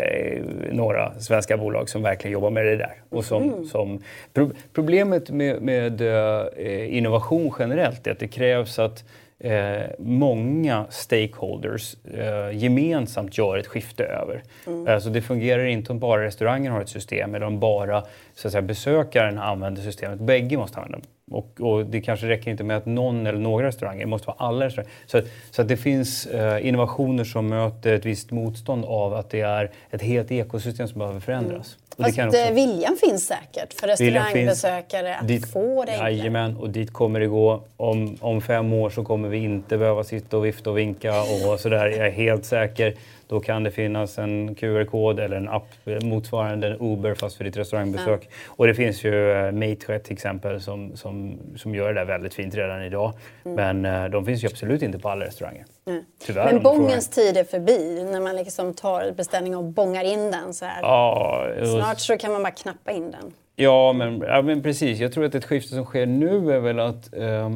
några 0.71 1.19
svenska 1.19 1.57
bolag 1.57 1.89
som 1.89 2.03
verkligen 2.03 2.33
jobbar 2.33 2.49
med 2.49 2.65
det 2.65 2.77
där. 2.77 2.93
Och 3.09 3.25
som, 3.25 3.43
mm. 3.43 3.65
som, 3.65 4.03
pro, 4.33 4.51
problemet 4.73 5.29
med, 5.29 5.61
med 5.61 6.01
uh, 6.01 6.97
innovation 6.97 7.53
generellt 7.59 8.07
är 8.07 8.11
att 8.11 8.19
det 8.19 8.27
krävs 8.27 8.79
att 8.79 9.03
eh, 9.43 9.85
många 9.99 10.85
stakeholders 10.89 11.95
eh, 12.13 12.57
gemensamt 12.57 13.37
gör 13.37 13.57
ett 13.57 13.67
skifte 13.67 14.03
över. 14.03 14.43
Mm. 14.67 14.87
Alltså 14.87 15.09
det 15.09 15.21
fungerar 15.21 15.65
inte 15.65 15.91
om 15.91 15.99
bara 15.99 16.23
restaurangen 16.25 16.71
har 16.71 16.81
ett 16.81 16.89
system 16.89 17.35
eller 17.35 17.45
om 17.45 17.59
bara 17.59 18.03
så 18.35 18.47
att 18.47 18.51
säga, 18.51 18.61
besökaren 18.61 19.39
använder 19.39 19.81
systemet. 19.81 20.19
Bägge 20.19 20.57
måste 20.57 20.77
använda 20.77 20.97
det. 20.97 21.35
Och, 21.35 21.61
och, 21.61 21.85
det 21.85 22.01
kanske 22.01 22.27
räcker 22.27 22.51
inte 22.51 22.63
med 22.63 22.77
att 22.77 22.85
någon 22.85 23.27
eller 23.27 23.39
några 23.39 23.67
restauranger, 23.67 23.99
det 23.99 24.09
måste 24.09 24.27
vara 24.27 24.37
alla 24.39 24.65
restauranger. 24.65 24.91
Så, 25.05 25.21
så 25.51 25.61
att 25.61 25.67
det 25.67 25.77
finns 25.77 26.25
eh, 26.25 26.67
innovationer 26.67 27.23
som 27.23 27.47
möter 27.47 27.93
ett 27.93 28.05
visst 28.05 28.31
motstånd 28.31 28.85
av 28.85 29.13
att 29.13 29.29
det 29.29 29.41
är 29.41 29.71
ett 29.91 30.01
helt 30.01 30.31
ekosystem 30.31 30.87
som 30.87 30.99
behöver 30.99 31.19
förändras. 31.19 31.77
Mm. 31.97 32.13
Fast 32.13 32.19
också... 32.19 32.37
Eh, 32.37 32.53
viljan 32.53 32.95
finns 32.95 33.27
säkert 33.27 33.73
för 33.73 33.87
restaurangbesökare 33.87 35.15
att 35.15 35.27
dit, 35.27 35.51
få 35.51 35.85
det. 35.85 35.91
Jajamän, 35.91 36.57
och 36.57 36.69
dit 36.69 36.93
kommer 36.93 37.19
det 37.19 37.27
gå. 37.27 37.63
Om, 37.77 38.17
om 38.21 38.41
fem 38.41 38.73
år 38.73 38.89
så 38.89 39.03
kommer 39.03 39.29
vi 39.29 39.37
inte 39.37 39.77
behöva 39.77 40.03
sitta 40.03 40.37
och 40.37 40.45
vifta 40.45 40.69
och 40.69 40.77
vinka 40.77 41.21
och 41.21 41.59
sådär. 41.59 41.85
Jag 41.85 42.07
är 42.07 42.11
helt 42.11 42.45
säker. 42.45 42.95
Då 43.33 43.39
kan 43.39 43.63
det 43.63 43.71
finnas 43.71 44.17
en 44.19 44.55
QR-kod 44.55 45.19
eller 45.19 45.37
en 45.37 45.49
app 45.49 45.67
motsvarande 46.01 46.67
en 46.67 46.77
Uber 46.79 47.13
fast 47.13 47.37
för 47.37 47.43
ditt 47.43 47.57
restaurangbesök. 47.57 48.21
Ja. 48.23 48.35
Och 48.47 48.67
det 48.67 48.73
finns 48.73 49.03
ju 49.03 49.31
eh, 49.31 49.51
Mate 49.51 49.99
till 49.99 50.13
exempel 50.13 50.61
som, 50.61 50.97
som, 50.97 51.37
som 51.57 51.75
gör 51.75 51.87
det 51.87 51.99
där 51.99 52.05
väldigt 52.05 52.33
fint 52.33 52.55
redan 52.55 52.83
idag. 52.83 53.13
Mm. 53.45 53.81
Men 53.81 54.03
eh, 54.03 54.09
de 54.09 54.25
finns 54.25 54.43
ju 54.43 54.47
absolut 54.47 54.81
inte 54.81 54.99
på 54.99 55.09
alla 55.09 55.25
restauranger. 55.25 55.65
Mm. 55.85 56.03
Tyvärr, 56.25 56.53
Men 56.53 56.63
bångens 56.63 57.07
tid 57.07 57.37
är 57.37 57.43
förbi 57.43 58.03
när 58.11 58.19
man 58.19 58.35
liksom 58.35 58.73
tar 58.73 59.11
beställning 59.11 59.57
och 59.57 59.63
bångar 59.63 60.03
in 60.03 60.31
den 60.31 60.53
så 60.53 60.65
här. 60.65 60.81
Ja, 60.81 61.47
Snart 61.79 61.99
så 61.99 62.17
kan 62.17 62.31
man 62.31 62.43
bara 62.43 62.51
knappa 62.51 62.91
in 62.91 63.11
den. 63.11 63.33
Ja 63.55 63.93
men, 63.93 64.21
ja, 64.21 64.41
men 64.41 64.63
precis. 64.63 64.99
Jag 64.99 65.13
tror 65.13 65.25
att 65.25 65.35
ett 65.35 65.45
skifte 65.45 65.75
som 65.75 65.85
sker 65.85 66.05
nu 66.05 66.53
är 66.53 66.59
väl 66.59 66.79
att 66.79 67.13
eh, 67.13 67.51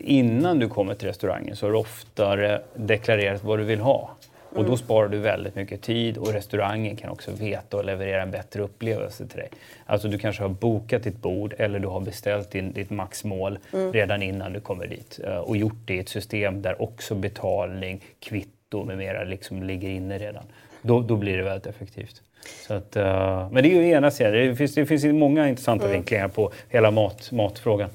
innan 0.00 0.58
du 0.58 0.68
kommer 0.68 0.94
till 0.94 1.08
restaurangen 1.08 1.56
så 1.56 1.66
har 1.66 1.72
du 1.72 1.78
oftare 1.78 2.62
deklarerat 2.74 3.44
vad 3.44 3.58
du 3.58 3.64
vill 3.64 3.80
ha. 3.80 4.10
Och 4.54 4.64
då 4.64 4.76
sparar 4.76 5.08
du 5.08 5.18
väldigt 5.18 5.54
mycket 5.54 5.82
tid 5.82 6.16
och 6.16 6.32
restaurangen 6.32 6.96
kan 6.96 7.10
också 7.10 7.30
veta 7.30 7.76
och 7.76 7.84
leverera 7.84 8.22
en 8.22 8.30
bättre 8.30 8.62
upplevelse 8.62 9.26
till 9.26 9.38
dig. 9.38 9.48
Alltså 9.86 10.08
du 10.08 10.18
kanske 10.18 10.42
har 10.42 10.48
bokat 10.48 11.02
ditt 11.02 11.22
bord 11.22 11.54
eller 11.58 11.78
du 11.78 11.88
har 11.88 12.00
beställt 12.00 12.50
din, 12.50 12.72
ditt 12.72 12.90
maxmål 12.90 13.58
mm. 13.72 13.92
redan 13.92 14.22
innan 14.22 14.52
du 14.52 14.60
kommer 14.60 14.86
dit 14.86 15.20
eh, 15.24 15.36
och 15.36 15.56
gjort 15.56 15.78
det 15.84 15.94
i 15.94 15.98
ett 15.98 16.08
system 16.08 16.62
där 16.62 16.82
också 16.82 17.14
betalning, 17.14 18.04
kvitto 18.20 18.84
med 18.84 18.98
mera 18.98 19.24
liksom 19.24 19.62
ligger 19.62 19.88
inne 19.88 20.18
redan. 20.18 20.44
Då, 20.82 21.00
då 21.00 21.16
blir 21.16 21.36
det 21.36 21.42
väldigt 21.42 21.66
effektivt. 21.66 22.22
Så 22.66 22.74
att, 22.74 22.96
uh, 22.96 23.02
men 23.50 23.62
det 23.62 23.68
är 23.68 23.82
ju 23.82 23.88
ena 23.88 24.10
sidan. 24.10 24.32
Det 24.32 24.56
finns, 24.56 24.74
det 24.74 24.86
finns 24.86 25.04
många 25.04 25.48
intressanta 25.48 25.84
mm. 25.84 25.96
vinklingar 25.96 26.28
på 26.28 26.52
hela 26.68 26.90
mat, 26.90 27.32
matfrågan. 27.32 27.90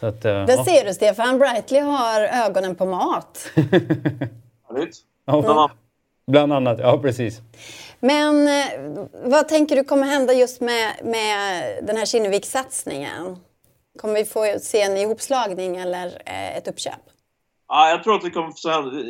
Så 0.00 0.06
att, 0.06 0.14
uh, 0.14 0.20
Där 0.20 0.48
ja. 0.48 0.64
ser 0.64 0.84
du 0.84 0.94
Stefan, 0.94 1.38
Brightly 1.38 1.78
har 1.78 2.20
ögonen 2.20 2.74
på 2.74 2.86
mat. 2.86 3.50
Härligt. 4.68 4.96
Ja. 5.24 5.70
Bland 6.28 6.52
annat, 6.52 6.78
ja 6.78 6.98
precis. 6.98 7.40
Men 8.00 8.48
eh, 8.48 8.98
vad 9.24 9.48
tänker 9.48 9.76
du 9.76 9.84
kommer 9.84 10.06
hända 10.06 10.32
just 10.32 10.60
med, 10.60 10.92
med 11.04 11.62
den 11.86 11.96
här 11.96 12.04
Kinnevik-satsningen? 12.04 13.36
Kommer 14.00 14.14
vi 14.14 14.24
få 14.24 14.58
se 14.60 14.82
en 14.82 14.96
ihopslagning 14.96 15.76
eller 15.76 16.06
eh, 16.06 16.56
ett 16.56 16.68
uppköp? 16.68 17.00
Ja, 17.68 17.90
jag 17.90 18.04
tror 18.04 18.14
att 18.14 18.22
det 18.22 18.30
kommer 18.30 18.48
få 18.50 18.56
se. 18.56 18.68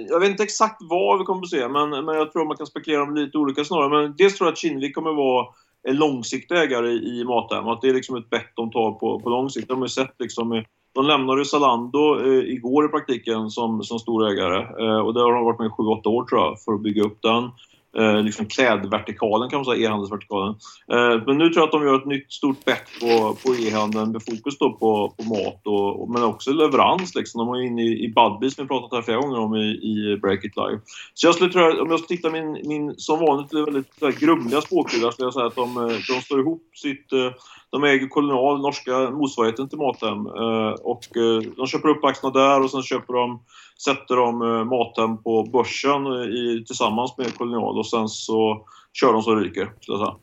Jag 0.08 0.20
vet 0.20 0.30
inte 0.30 0.42
exakt 0.42 0.76
vad 0.80 1.18
vi 1.18 1.24
kommer 1.24 1.42
att 1.42 1.50
se, 1.50 1.68
men, 1.68 2.04
men 2.04 2.14
jag 2.14 2.32
tror 2.32 2.44
man 2.44 2.56
kan 2.56 2.66
spekulera 2.66 3.02
om 3.02 3.14
lite 3.14 3.38
olika 3.38 3.64
snarare. 3.64 3.88
Men 3.88 4.16
dels 4.16 4.36
tror 4.36 4.46
jag 4.46 4.52
att 4.52 4.58
Kinnevik 4.58 4.94
kommer 4.94 5.12
vara 5.12 5.46
en 5.88 5.96
långsiktig 5.96 6.54
ägare 6.54 6.90
i 6.90 7.24
Mathem. 7.24 7.68
Att 7.68 7.82
det 7.82 7.88
är 7.88 7.94
liksom 7.94 8.16
ett 8.16 8.30
bett 8.30 8.52
de 8.54 8.70
tar 8.70 8.92
på, 8.92 9.20
på 9.20 9.28
lång 9.28 9.50
sikt. 9.50 9.68
De 9.68 9.78
har 9.78 9.84
ju 9.84 9.88
sett 9.88 10.14
liksom 10.18 10.64
de 10.98 11.06
lämnade 11.06 11.44
Zalando 11.44 12.20
eh, 12.20 12.52
igår 12.54 12.84
i 12.84 12.88
praktiken 12.88 13.50
som, 13.50 13.82
som 13.82 13.98
stor 13.98 14.28
ägare 14.28 14.58
eh, 14.58 14.98
och 14.98 15.14
där 15.14 15.20
har 15.20 15.32
de 15.32 15.44
varit 15.44 15.58
med 15.58 15.66
i 15.66 15.70
7-8 15.70 16.06
år 16.06 16.24
tror 16.24 16.40
jag 16.40 16.60
för 16.60 16.72
att 16.72 16.82
bygga 16.82 17.02
upp 17.02 17.22
den. 17.22 17.50
Eh, 17.98 18.22
liksom 18.22 18.46
klädvertikalen 18.46 19.50
kan 19.50 19.58
man 19.58 19.64
säga, 19.64 19.86
e-handelsvertikalen. 19.86 20.54
Eh, 20.92 21.22
men 21.26 21.38
nu 21.38 21.48
tror 21.48 21.56
jag 21.56 21.64
att 21.64 21.72
de 21.72 21.82
gör 21.82 21.96
ett 21.96 22.06
nytt 22.06 22.32
stort 22.32 22.64
bett 22.64 22.86
på, 23.00 23.36
på 23.42 23.54
e-handeln 23.54 24.12
med 24.12 24.22
fokus 24.22 24.58
då 24.58 24.72
på, 24.72 25.14
på 25.16 25.22
mat 25.22 25.66
och, 25.66 26.02
och, 26.02 26.10
men 26.10 26.22
också 26.24 26.52
leverans. 26.52 27.14
Liksom. 27.14 27.38
De 27.38 27.48
var 27.48 27.60
inne 27.60 27.82
i, 27.82 28.04
i 28.04 28.08
Budbee 28.08 28.50
som 28.50 28.64
vi 28.64 28.68
pratat 28.68 28.92
här 28.92 29.02
flera 29.02 29.20
gånger 29.20 29.38
om 29.38 29.56
i, 29.56 29.68
i 29.68 30.18
Break 30.22 30.44
It 30.44 30.56
Live. 30.56 30.80
Så 31.14 31.26
jag 31.26 31.34
skulle 31.34 31.52
tro, 31.52 31.82
om 31.82 31.90
jag 31.90 31.98
ska 31.98 32.06
titta 32.08 32.30
min, 32.30 32.52
min 32.64 32.94
som 32.96 33.18
vanligt 33.18 33.54
väldigt 33.54 34.20
grumliga 34.20 34.60
spåkula 34.60 35.12
skulle 35.12 35.26
jag 35.26 35.34
säga 35.34 35.46
att 35.46 35.56
de, 35.56 35.76
eh, 35.76 35.96
de 36.08 36.20
står 36.22 36.40
ihop 36.40 36.62
sitt 36.74 37.12
eh, 37.12 37.30
de 37.70 37.84
äger 37.84 38.08
Kolonial, 38.08 38.60
norska 38.60 39.10
motsvarigheten 39.10 39.68
till 39.68 39.78
Mathem. 39.78 40.26
Eh, 40.26 40.72
och 40.82 41.16
eh, 41.16 41.40
de 41.56 41.66
köper 41.66 41.88
upp 41.88 42.04
aktierna 42.04 42.38
där 42.38 42.62
och 42.62 42.70
sen 42.70 42.82
köper 42.82 43.14
de, 43.14 43.42
sätter 43.84 44.16
de 44.16 44.42
eh, 44.42 44.64
Mathem 44.64 45.22
på 45.22 45.42
börsen 45.42 46.06
i, 46.06 46.64
tillsammans 46.66 47.18
med 47.18 47.34
Kolonial 47.38 47.78
och 47.78 47.86
sen 47.86 48.08
så 48.08 48.66
kör 48.92 49.12
de 49.12 49.22
så 49.22 49.34
ryker. 49.34 49.72
Så, 49.80 50.20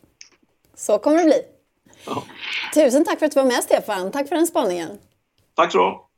så 0.75 0.97
kommer 0.99 1.17
det 1.17 1.23
bli. 1.23 1.41
Ja. 2.05 2.23
Tusen 2.73 3.05
tack 3.05 3.19
för 3.19 3.25
att 3.25 3.31
du 3.31 3.39
var 3.39 3.47
med 3.47 3.63
Stefan. 3.63 4.11
Tack 4.11 4.27
för 4.27 4.35
den 4.35 4.47
spaningen. 4.47 4.89
Tack 5.55 5.71
så 5.71 5.77
du 5.79 6.14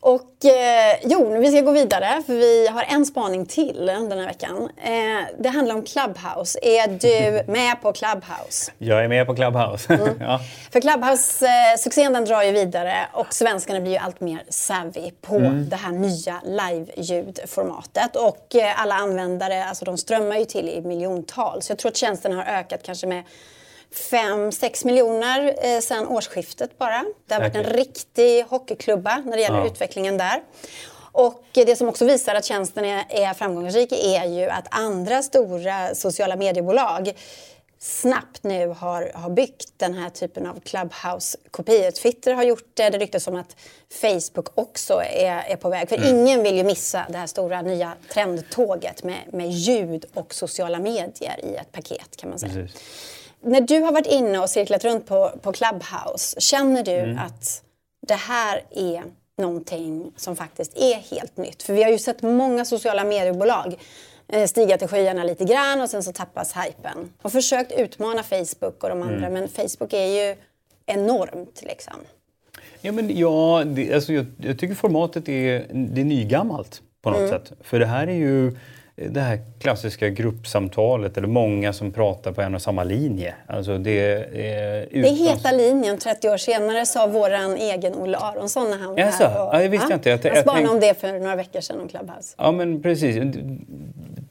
och 0.00 0.44
eh, 0.44 0.98
jo, 1.04 1.38
vi 1.38 1.50
ska 1.50 1.60
gå 1.60 1.70
vidare 1.70 2.22
för 2.26 2.34
vi 2.34 2.68
har 2.68 2.82
en 2.82 3.06
spaning 3.06 3.46
till 3.46 3.86
den 3.86 4.12
här 4.12 4.26
veckan. 4.26 4.68
Eh, 4.76 4.92
det 5.38 5.48
handlar 5.48 5.74
om 5.74 5.82
Clubhouse. 5.82 6.58
Är 6.62 6.88
du 6.88 7.42
med 7.52 7.82
på 7.82 7.92
Clubhouse? 7.92 8.72
Jag 8.78 9.04
är 9.04 9.08
med 9.08 9.26
på 9.26 9.34
Clubhouse. 9.34 9.94
Mm. 9.94 10.08
ja. 10.20 10.40
För 10.72 10.80
Clubhouse-succén 10.80 12.12
den 12.12 12.24
drar 12.24 12.42
ju 12.42 12.52
vidare 12.52 12.96
och 13.12 13.34
svenskarna 13.34 13.80
blir 13.80 13.92
ju 13.92 13.98
allt 13.98 14.20
mer 14.20 14.42
savvy 14.48 15.10
på 15.20 15.36
mm. 15.36 15.68
det 15.68 15.76
här 15.76 15.92
nya 15.92 16.40
live-ljudformatet. 16.44 18.16
Och 18.16 18.54
eh, 18.54 18.82
alla 18.82 18.94
användare, 18.94 19.64
alltså 19.64 19.84
de 19.84 19.98
strömmar 19.98 20.36
ju 20.36 20.44
till 20.44 20.68
i 20.68 20.80
miljontals. 20.80 21.68
Jag 21.68 21.78
tror 21.78 21.90
att 21.90 21.96
tjänsten 21.96 22.32
har 22.32 22.44
ökat 22.44 22.80
kanske 22.82 23.06
med 23.06 23.22
5-6 23.94 24.86
miljoner 24.86 25.54
eh, 25.62 25.80
sedan 25.80 26.06
årsskiftet 26.06 26.78
bara. 26.78 27.04
Det 27.26 27.34
har 27.34 27.40
varit 27.40 27.56
en 27.56 27.64
riktig 27.64 28.42
hockeyklubba 28.42 29.22
när 29.24 29.36
det 29.36 29.42
gäller 29.42 29.58
ja. 29.58 29.66
utvecklingen 29.66 30.18
där. 30.18 30.42
Och 31.12 31.44
det 31.52 31.76
som 31.76 31.88
också 31.88 32.04
visar 32.04 32.34
att 32.34 32.44
tjänsten 32.44 32.84
är, 32.84 33.04
är 33.08 33.34
framgångsrik 33.34 33.92
är 33.92 34.24
ju 34.24 34.48
att 34.48 34.66
andra 34.70 35.22
stora 35.22 35.94
sociala 35.94 36.36
mediebolag 36.36 37.12
snabbt 37.78 38.42
nu 38.42 38.68
har, 38.68 39.10
har 39.14 39.30
byggt 39.30 39.72
den 39.76 39.94
här 39.94 40.10
typen 40.10 40.46
av 40.46 40.60
Clubhouse-kopior. 40.60 41.90
Twitter 41.90 42.34
har 42.34 42.42
gjort 42.42 42.70
det, 42.74 42.90
det 42.90 42.98
ryktas 42.98 43.26
om 43.26 43.36
att 43.36 43.56
Facebook 43.90 44.48
också 44.54 45.02
är, 45.02 45.42
är 45.48 45.56
på 45.56 45.68
väg. 45.68 45.88
För 45.88 45.96
mm. 45.96 46.16
ingen 46.16 46.42
vill 46.42 46.56
ju 46.56 46.64
missa 46.64 47.06
det 47.08 47.18
här 47.18 47.26
stora 47.26 47.62
nya 47.62 47.92
trendtåget 48.12 49.02
med, 49.02 49.18
med 49.32 49.50
ljud 49.50 50.04
och 50.14 50.34
sociala 50.34 50.78
medier 50.78 51.44
i 51.44 51.54
ett 51.54 51.72
paket 51.72 52.16
kan 52.16 52.30
man 52.30 52.38
säga. 52.38 52.52
Precis 52.52 53.15
när 53.42 53.60
du 53.60 53.80
har 53.80 53.92
varit 53.92 54.06
inne 54.06 54.38
och 54.38 54.50
cirklat 54.50 54.84
runt 54.84 55.06
på, 55.06 55.32
på 55.42 55.52
Clubhouse, 55.52 56.40
känner 56.40 56.82
du 56.82 56.92
mm. 56.92 57.18
att 57.18 57.62
det 58.06 58.14
här 58.14 58.62
är 58.70 59.02
någonting 59.38 60.12
som 60.16 60.36
faktiskt 60.36 60.78
är 60.78 60.94
helt 60.94 61.36
nytt? 61.36 61.62
För 61.62 61.72
vi 61.72 61.82
har 61.82 61.90
ju 61.90 61.98
sett 61.98 62.22
många 62.22 62.64
sociala 62.64 63.04
mediebolag 63.04 63.74
eh, 64.28 64.46
stiga 64.46 64.78
till 64.78 64.88
skyarna 64.88 65.24
lite 65.24 65.44
grann 65.44 65.80
och 65.80 65.90
sen 65.90 66.02
så 66.02 66.12
tappas 66.12 66.54
hypen. 66.56 67.12
Och 67.22 67.32
försökt 67.32 67.72
utmana 67.72 68.22
Facebook 68.22 68.82
och 68.82 68.88
de 68.88 69.02
andra, 69.02 69.26
mm. 69.26 69.32
men 69.32 69.48
Facebook 69.48 69.92
är 69.92 70.06
ju 70.06 70.36
enormt 70.86 71.62
liksom. 71.62 71.94
Ja, 72.80 72.92
men 72.92 73.18
ja 73.18 73.64
det, 73.66 73.94
alltså 73.94 74.12
jag, 74.12 74.26
jag, 74.36 74.58
tycker 74.58 74.74
formatet 74.74 75.28
är, 75.28 75.66
det 75.72 76.00
är 76.00 76.04
nygammalt 76.04 76.82
på 77.02 77.10
något 77.10 77.18
mm. 77.18 77.30
sätt. 77.30 77.52
För 77.60 77.78
det 77.78 77.86
här 77.86 78.06
är 78.06 78.14
ju 78.14 78.56
det 78.96 79.20
här 79.20 79.40
klassiska 79.58 80.08
gruppsamtalet 80.08 81.18
eller 81.18 81.28
många 81.28 81.72
som 81.72 81.92
pratar 81.92 82.32
på 82.32 82.42
en 82.42 82.54
och 82.54 82.62
samma 82.62 82.84
linje. 82.84 83.34
Alltså 83.46 83.78
det, 83.78 84.00
är 84.00 84.86
utan... 84.90 85.02
det 85.02 85.08
är 85.08 85.14
heta 85.14 85.52
linjen 85.52 85.98
30 85.98 86.28
år 86.28 86.36
senare 86.36 86.86
sa 86.86 87.06
vår 87.06 87.30
egen 87.56 87.94
Olle 87.94 88.18
Aronsson 88.18 88.70
när 88.70 88.78
han 88.78 88.90
var 88.90 88.98
Jaså? 88.98 89.24
här. 89.24 89.48
Och, 89.48 89.54
ja, 89.54 89.58
det 89.58 89.68
visste 89.68 89.86
ja. 89.86 89.90
jag 89.90 90.16
inte. 90.16 90.28
Jag, 90.28 90.36
jag 90.36 90.42
spanade 90.42 90.68
om 90.68 90.80
det 90.80 91.00
för 91.00 91.12
några 91.12 91.36
veckor 91.36 91.60
sedan 91.60 91.80
om 91.80 91.88
Clubhouse. 91.88 92.34
Ja 92.38 92.52
men 92.52 92.82
precis 92.82 93.16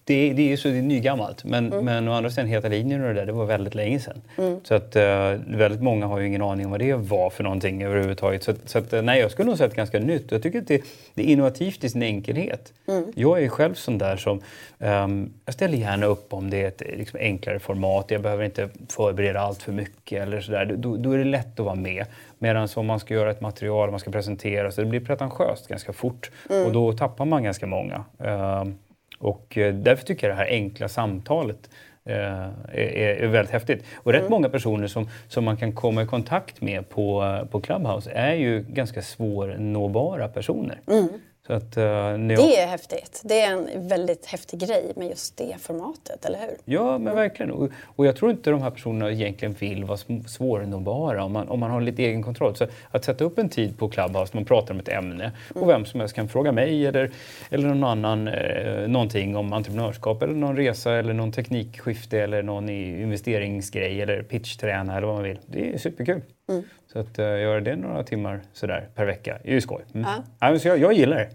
det, 0.08 0.34
det 0.34 0.54
är 0.54 0.58
så 0.58 0.68
det 0.68 0.78
är 0.78 0.82
nygammalt. 0.82 1.44
Men, 1.44 1.74
mm. 1.74 1.86
men 1.86 2.08
å 2.08 2.12
andra 2.12 2.30
sidan, 2.30 2.48
Heta 2.48 2.68
linjen 2.68 3.02
och 3.02 3.08
det 3.08 3.14
där, 3.14 3.26
det 3.26 3.32
var 3.32 3.46
väldigt 3.46 3.76
länge 3.76 4.00
sedan. 4.00 4.22
Mm. 4.38 4.60
Så 4.64 4.76
att 4.76 4.96
uh, 4.96 5.02
väldigt 5.48 5.82
många 5.82 6.06
har 6.06 6.20
ju 6.20 6.28
ingen 6.28 6.42
aning 6.42 6.66
om 6.66 6.72
vad 6.72 6.80
det 6.80 6.94
var 6.94 7.30
för 7.30 7.44
någonting 7.44 7.84
överhuvudtaget. 7.84 8.44
Så, 8.44 8.54
så 8.66 8.78
att, 8.78 8.92
nej, 8.92 9.20
jag 9.20 9.32
skulle 9.32 9.48
nog 9.48 9.58
säga 9.58 9.66
att 9.66 9.72
det 9.72 9.76
är 9.76 9.78
ganska 9.78 10.00
nytt. 10.00 10.32
Jag 10.32 10.44
tycker 10.44 10.60
att 10.60 10.68
det, 10.68 10.84
det 11.14 11.24
är 11.24 11.28
innovativt 11.28 11.84
i 11.84 11.90
sin 11.90 12.04
enkelhet. 12.04 12.74
Mm. 12.88 13.06
Jag 13.16 13.44
är 13.44 13.50
själv 13.50 13.74
sån 13.74 13.98
där 13.98 14.18
som, 14.18 14.42
um, 14.80 15.34
jag 15.46 15.54
ställer 15.54 15.78
gärna 15.78 16.06
upp 16.06 16.34
om 16.34 16.50
det 16.50 16.64
är 16.64 16.68
ett 16.68 16.82
liksom, 16.98 17.20
enklare 17.20 17.60
format. 17.60 18.12
Jag 18.12 18.22
behöver 18.22 18.44
inte 18.44 18.70
förbereda 18.90 19.40
allt 19.40 19.64
för 19.64 19.72
mycket 19.72 20.22
eller 20.22 20.42
sådär. 20.42 20.66
Då, 20.78 20.98
då 20.98 21.12
är 21.12 21.18
det 21.18 21.24
lätt 21.24 21.60
att 21.60 21.66
vara 21.66 21.76
med. 21.76 22.06
Medan 22.40 22.68
om 22.76 22.86
man 22.86 23.00
ska 23.00 23.14
göra 23.14 23.32
ett 23.32 23.42
material, 23.42 23.92
man 23.92 24.00
ska 24.00 24.12
presentera, 24.12 24.72
så 24.72 24.82
det 24.82 24.88
blir 24.88 25.00
pretentiöst 25.00 25.68
ganska 25.68 25.94
fort. 25.94 26.32
Mm. 26.50 26.66
Och 26.66 26.72
då 26.72 26.94
tappar 26.94 27.26
man 27.26 27.44
ganska 27.44 27.68
många. 27.68 28.04
Um, 28.18 28.78
och 29.26 29.58
eh, 29.58 29.74
därför 29.74 30.06
tycker 30.06 30.28
jag 30.28 30.38
det 30.38 30.44
här 30.44 30.50
enkla 30.50 30.88
samtalet 30.88 31.70
eh, 32.06 32.16
är, 32.16 33.22
är, 33.22 33.28
väldigt 33.28 33.54
häftigt. 33.54 33.86
Och 33.96 34.12
rätt 34.12 34.20
mm. 34.20 34.32
många 34.32 34.50
personer 34.50 34.88
som, 34.88 35.10
som 35.28 35.44
man 35.44 35.58
kan 35.58 35.74
komma 35.74 36.04
i 36.04 36.06
kontakt 36.06 36.62
med 36.62 36.90
på, 36.90 37.38
på 37.52 37.62
Clubhouse 37.62 38.12
är 38.12 38.34
ju 38.34 38.66
ganska 38.70 39.02
svårnåbara 39.02 40.28
personer. 40.28 40.80
Mm. 40.88 41.08
Att, 41.48 41.78
uh, 41.78 41.84
Det 42.28 42.60
är 42.60 42.68
häftigt. 42.68 43.22
Det 43.24 43.42
är 43.42 43.52
en 43.52 43.88
väldigt 43.88 44.26
häftig 44.26 44.60
grej 44.60 44.94
med 44.96 45.08
just 45.08 45.38
det 45.38 45.56
formatet, 45.60 46.26
eller 46.26 46.40
hur? 46.40 46.58
Ja, 46.66 46.92
men 46.92 47.02
mm. 47.02 47.16
verkligen. 47.16 47.52
Och, 47.52 47.70
och, 47.84 48.06
jag 48.06 48.16
tror 48.16 48.32
inte 48.32 48.50
de 48.50 48.62
här 48.62 48.72
personerna 48.72 49.12
egentligen 49.12 49.54
vill 49.54 49.84
vara 49.84 49.98
svårnåbara 50.28 51.24
om 51.24 51.32
man, 51.32 51.50
om 51.50 51.60
man 51.60 51.72
har 51.72 51.82
lite 51.82 52.04
egen 52.04 52.24
kontroll. 52.24 52.56
Så 52.56 52.68
att 52.92 53.06
sätta 53.06 53.24
upp 53.24 53.38
en 53.38 53.50
tid 53.50 53.78
på 53.78 53.90
Clubhouse, 53.90 54.32
man 54.34 54.46
pratar 54.46 54.74
om 54.74 54.80
ett 54.80 54.90
ämne 54.90 55.32
och 55.50 55.64
mm. 55.64 55.68
vem 55.68 55.86
som 55.86 56.00
helst 56.00 56.16
kan 56.16 56.30
fråga 56.30 56.52
mig 56.52 56.86
eller, 56.86 57.12
eller 57.50 57.68
någon 57.68 57.84
annan 57.84 58.28
eh, 58.28 58.88
någonting 58.88 59.36
om 59.36 59.54
entreprenörskap 59.54 60.24
eller 60.24 60.34
någon 60.34 60.56
resa 60.58 60.92
eller 60.92 61.14
någon 61.14 61.32
teknikskifte 61.32 62.20
eller 62.20 62.44
någon 62.44 62.70
investeringsgrej 62.70 64.02
eller 64.02 64.24
pitchträna 64.24 64.98
eller 64.98 65.08
vad 65.08 65.16
man 65.16 65.24
vill. 65.24 65.40
Det 65.46 65.74
är 65.74 65.78
superkul. 65.78 66.22
Mm. 66.50 66.64
Så 66.96 67.02
att 67.02 67.20
uh, 67.20 67.26
göra 67.26 67.62
det 67.62 67.76
några 67.76 68.04
timmar 68.04 68.42
sådär 68.54 68.90
per 68.96 69.06
vecka 69.06 69.40
är 69.44 69.52
ju 69.52 69.62
skoj. 69.62 69.84
Mm. 69.94 70.08
Ja. 70.40 70.50
Ja, 70.50 70.60
så 70.60 70.68
jag, 70.68 70.78
jag 70.78 70.94
gillar 70.94 71.18
det. 71.18 71.30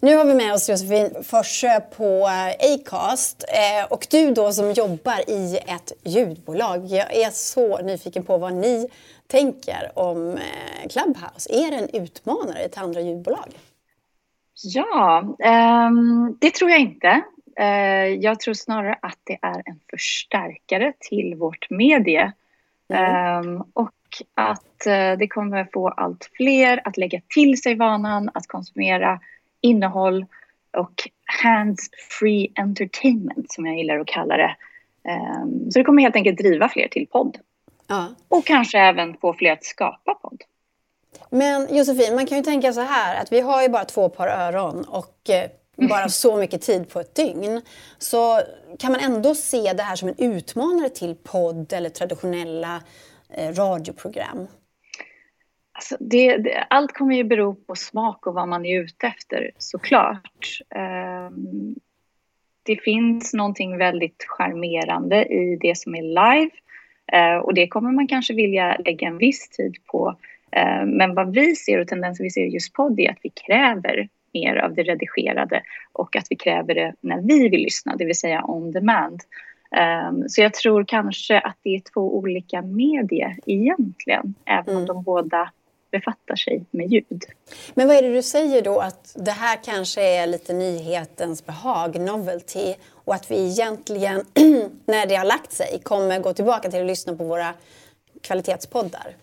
Nu 0.00 0.16
har 0.16 0.24
vi 0.24 0.34
med 0.34 0.52
oss 0.52 0.68
Josefin 0.68 1.24
Forsö 1.24 1.80
på 1.80 2.04
eh, 2.04 2.74
Acast 2.74 3.44
eh, 3.48 3.92
och 3.92 4.06
du 4.10 4.30
då 4.30 4.52
som 4.52 4.72
jobbar 4.72 5.30
i 5.30 5.56
ett 5.56 5.92
ljudbolag. 6.04 6.86
Jag 6.86 7.16
är 7.16 7.30
så 7.30 7.82
nyfiken 7.82 8.22
på 8.22 8.38
vad 8.38 8.52
ni 8.52 8.88
tänker 9.26 9.90
om 9.94 10.38
Clubhouse. 10.90 11.52
Är 11.52 11.70
det 11.70 11.76
en 11.76 12.02
utmanare 12.02 12.68
till 12.68 12.80
andra 12.80 13.00
ljudbolag? 13.00 13.48
Ja, 14.62 15.24
um, 15.88 16.38
det 16.40 16.54
tror 16.54 16.70
jag 16.70 16.80
inte. 16.80 17.22
Jag 18.18 18.40
tror 18.40 18.54
snarare 18.54 18.98
att 19.02 19.18
det 19.24 19.38
är 19.42 19.62
en 19.64 19.80
förstärkare 19.90 20.92
till 21.00 21.34
vårt 21.34 21.70
medie. 21.70 22.32
Mm. 22.88 23.46
Um, 23.46 23.64
och 23.72 23.90
att 24.34 24.86
uh, 24.86 25.18
det 25.18 25.28
kommer 25.28 25.68
få 25.72 25.88
allt 25.88 26.30
fler 26.36 26.80
att 26.84 26.96
lägga 26.96 27.20
till 27.28 27.62
sig 27.62 27.74
vanan 27.74 28.30
att 28.34 28.46
konsumera 28.46 29.20
innehåll 29.60 30.26
och 30.76 31.08
hands-free 31.42 32.52
entertainment 32.54 33.52
som 33.52 33.66
jag 33.66 33.76
gillar 33.76 33.98
att 33.98 34.06
kalla 34.06 34.36
det. 34.36 34.56
Um, 35.42 35.70
så 35.70 35.78
det 35.78 35.84
kommer 35.84 36.02
helt 36.02 36.16
enkelt 36.16 36.38
driva 36.38 36.68
fler 36.68 36.88
till 36.88 37.06
podd. 37.06 37.38
Ja. 37.86 38.08
Och 38.28 38.46
kanske 38.46 38.78
även 38.78 39.16
få 39.16 39.34
fler 39.34 39.52
att 39.52 39.64
skapa 39.64 40.14
podd. 40.14 40.42
Men 41.30 41.76
Josefin, 41.76 42.14
man 42.14 42.26
kan 42.26 42.38
ju 42.38 42.44
tänka 42.44 42.72
så 42.72 42.80
här 42.80 43.22
att 43.22 43.32
vi 43.32 43.40
har 43.40 43.62
ju 43.62 43.68
bara 43.68 43.84
två 43.84 44.08
par 44.08 44.28
öron 44.28 44.84
och 44.84 45.30
eh, 45.30 45.50
bara 45.88 46.08
så 46.08 46.36
mycket 46.36 46.62
tid 46.62 46.88
på 46.88 47.00
ett 47.00 47.14
dygn. 47.14 47.62
Så 47.98 48.40
kan 48.78 48.92
man 48.92 49.00
ändå 49.00 49.34
se 49.34 49.72
det 49.72 49.82
här 49.82 49.96
som 49.96 50.08
en 50.08 50.14
utmanare 50.18 50.88
till 50.88 51.14
podd 51.14 51.72
eller 51.72 51.90
traditionella 51.90 52.74
eh, 52.76 52.82
Eh, 53.34 53.52
radioprogram? 53.54 54.46
Alltså 55.72 55.96
det, 56.00 56.36
det, 56.36 56.66
allt 56.70 56.92
kommer 56.92 57.16
ju 57.16 57.24
bero 57.24 57.54
på 57.54 57.74
smak 57.74 58.26
och 58.26 58.34
vad 58.34 58.48
man 58.48 58.66
är 58.66 58.80
ute 58.80 59.06
efter 59.06 59.50
såklart. 59.58 60.60
Um, 61.30 61.74
det 62.62 62.76
finns 62.76 63.34
någonting 63.34 63.78
väldigt 63.78 64.24
charmerande 64.28 65.24
i 65.24 65.58
det 65.60 65.78
som 65.78 65.94
är 65.94 66.02
live 66.02 66.50
uh, 67.16 67.38
och 67.38 67.54
det 67.54 67.68
kommer 67.68 67.92
man 67.92 68.08
kanske 68.08 68.34
vilja 68.34 68.76
lägga 68.84 69.08
en 69.08 69.18
viss 69.18 69.48
tid 69.48 69.76
på. 69.86 70.16
Uh, 70.56 70.86
men 70.86 71.14
vad 71.14 71.34
vi 71.34 71.56
ser 71.56 71.80
och 71.80 71.88
tendensen 71.88 72.24
vi 72.24 72.30
ser 72.30 72.44
just 72.44 72.72
podd 72.72 73.00
är 73.00 73.10
att 73.10 73.20
vi 73.22 73.30
kräver 73.30 74.08
mer 74.34 74.56
av 74.56 74.74
det 74.74 74.82
redigerade 74.82 75.62
och 75.92 76.16
att 76.16 76.26
vi 76.30 76.36
kräver 76.36 76.74
det 76.74 76.94
när 77.00 77.20
vi 77.22 77.48
vill 77.48 77.62
lyssna, 77.62 77.96
det 77.96 78.04
vill 78.04 78.18
säga 78.18 78.44
on 78.44 78.72
demand. 78.72 79.20
Um, 79.76 80.28
så 80.28 80.40
jag 80.40 80.54
tror 80.54 80.84
kanske 80.84 81.38
att 81.38 81.56
det 81.62 81.74
är 81.74 81.80
två 81.94 82.16
olika 82.16 82.62
medier 82.62 83.36
egentligen, 83.46 84.34
även 84.44 84.68
mm. 84.68 84.80
om 84.80 84.86
de 84.86 85.02
båda 85.02 85.50
befattar 85.90 86.36
sig 86.36 86.64
med 86.70 86.92
ljud. 86.92 87.24
Men 87.74 87.88
vad 87.88 87.96
är 87.96 88.02
det 88.02 88.14
du 88.14 88.22
säger 88.22 88.62
då 88.62 88.78
att 88.78 89.16
det 89.18 89.30
här 89.30 89.58
kanske 89.64 90.02
är 90.02 90.26
lite 90.26 90.52
nyhetens 90.52 91.46
behag, 91.46 92.00
novelty 92.00 92.74
och 93.04 93.14
att 93.14 93.30
vi 93.30 93.50
egentligen 93.50 94.24
när 94.86 95.06
det 95.06 95.14
har 95.14 95.24
lagt 95.24 95.52
sig 95.52 95.80
kommer 95.82 96.18
gå 96.18 96.32
tillbaka 96.32 96.70
till 96.70 96.80
att 96.80 96.86
lyssna 96.86 97.16
på 97.16 97.24
våra 97.24 97.54
kvalitetspoddar? 98.22 99.14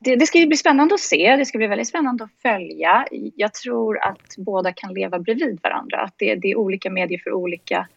Det, 0.00 0.16
det, 0.16 0.26
ska 0.26 0.38
ju 0.38 0.46
bli 0.46 0.56
spännande 0.56 0.94
att 0.94 1.00
se, 1.00 1.36
det 1.36 1.46
ska 1.46 1.58
bli 1.58 1.66
väldigt 1.66 1.88
spännande 1.88 2.24
att 2.24 2.42
följa. 2.42 3.06
Jag 3.36 3.54
tror 3.54 3.98
att 3.98 4.36
båda 4.36 4.72
kan 4.72 4.94
leva 4.94 5.18
bredvid 5.18 5.60
varandra, 5.62 6.00
att 6.00 6.14
det, 6.16 6.34
det 6.34 6.50
är 6.50 6.56
olika 6.56 6.90
medier 6.90 7.18
för 7.24 7.32
olika 7.32 7.88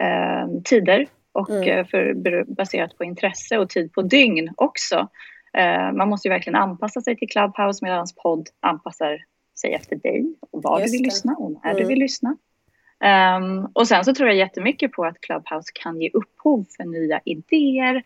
eh, 0.00 0.62
tider 0.64 1.06
och 1.34 1.50
mm. 1.50 1.68
Eh, 1.78 1.86
för, 1.86 2.44
baserat 2.54 2.98
på 2.98 3.04
intresse 3.04 3.58
och 3.58 3.70
tid 3.70 3.92
på 3.92 4.02
dygn 4.02 4.52
också. 4.56 5.08
Eh, 5.52 5.92
man 5.92 6.08
måste 6.08 6.28
ju 6.28 6.32
verkligen 6.32 6.56
anpassa 6.56 7.00
sig 7.00 7.16
till 7.16 7.28
Clubhouse 7.28 7.84
medan 7.84 8.06
podd 8.22 8.48
anpassar 8.60 9.24
sig 9.60 9.74
efter 9.74 9.96
dig 9.96 10.34
och 10.50 10.62
vad 10.62 10.80
Just 10.80 10.92
du 10.92 10.98
vill 10.98 11.02
det. 11.02 11.06
lyssna 11.06 11.34
och 11.38 11.52
när 11.52 11.70
Mm. 11.70 11.82
du 11.82 11.88
vill 11.88 11.98
lyssna. 11.98 12.36
Um, 13.36 13.68
och 13.72 13.88
sen 13.88 14.04
så 14.04 14.14
tror 14.14 14.28
jag 14.28 14.38
jättemycket 14.38 14.92
på 14.92 15.04
att 15.04 15.20
Clubhouse 15.20 15.70
kan 15.74 16.00
ge 16.00 16.10
upphov 16.12 16.66
för 16.76 16.84
nya 16.84 17.20
idéer, 17.24 18.02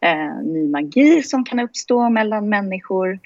eh, 0.00 0.36
ny 0.42 0.68
magi 0.68 1.22
som 1.22 1.44
kan 1.44 1.60
uppstå 1.60 2.08
mellan 2.08 2.48
människor 2.48 3.18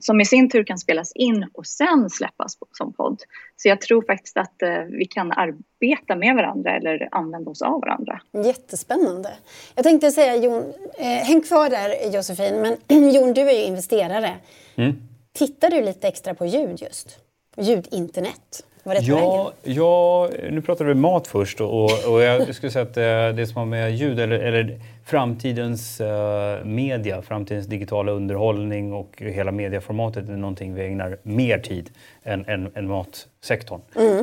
som 0.00 0.20
i 0.20 0.24
sin 0.24 0.50
tur 0.50 0.64
kan 0.64 0.78
spelas 0.78 1.12
in 1.12 1.46
och 1.52 1.66
sen 1.66 2.10
släppas 2.10 2.56
på, 2.56 2.66
som 2.72 2.92
podd. 2.92 3.22
Så 3.56 3.68
jag 3.68 3.80
tror 3.80 4.02
faktiskt 4.02 4.36
att 4.36 4.62
eh, 4.62 4.82
vi 4.88 5.04
kan 5.04 5.32
arbeta 5.32 6.16
med 6.16 6.34
varandra 6.34 6.76
eller 6.76 7.08
använda 7.10 7.50
oss 7.50 7.62
av 7.62 7.80
varandra. 7.80 8.20
Jättespännande. 8.44 9.30
Jag 9.74 9.84
tänkte 9.84 10.10
säga 10.10 10.36
Jon, 10.36 10.72
eh, 10.98 11.06
häng 11.06 11.40
kvar 11.40 11.70
där 11.70 12.14
Josefin, 12.14 12.76
men 12.88 13.10
Jon 13.12 13.32
du 13.32 13.40
är 13.40 13.52
ju 13.52 13.62
investerare. 13.62 14.30
Mm. 14.76 14.92
Tittar 15.32 15.70
du 15.70 15.80
lite 15.80 16.08
extra 16.08 16.34
på 16.34 16.46
ljud 16.46 16.82
just? 16.82 17.18
Ljudinternet? 17.56 18.64
Ja, 19.00 19.52
ja, 19.62 20.30
nu 20.50 20.62
pratar 20.62 20.84
vi 20.84 20.94
mat 20.94 21.26
först 21.26 21.60
och, 21.60 21.84
och 21.84 22.22
jag 22.22 22.54
skulle 22.54 22.72
säga 22.72 22.82
att 22.82 22.96
eh, 22.96 23.36
det 23.36 23.46
som 23.46 23.56
har 23.56 23.66
med 23.66 23.94
ljud 23.94 24.20
eller, 24.20 24.38
eller 24.38 24.80
framtidens 25.04 26.00
eh, 26.00 26.64
media, 26.64 27.22
framtidens 27.22 27.66
digitala 27.66 28.12
underhållning 28.12 28.92
och 28.92 29.14
hela 29.18 29.52
medieformatet 29.52 30.28
är 30.28 30.32
någonting 30.32 30.74
vi 30.74 30.86
ägnar 30.86 31.18
mer 31.22 31.58
tid 31.58 31.90
än, 32.22 32.44
än, 32.46 32.70
än 32.74 32.88
matsektorn. 32.88 33.80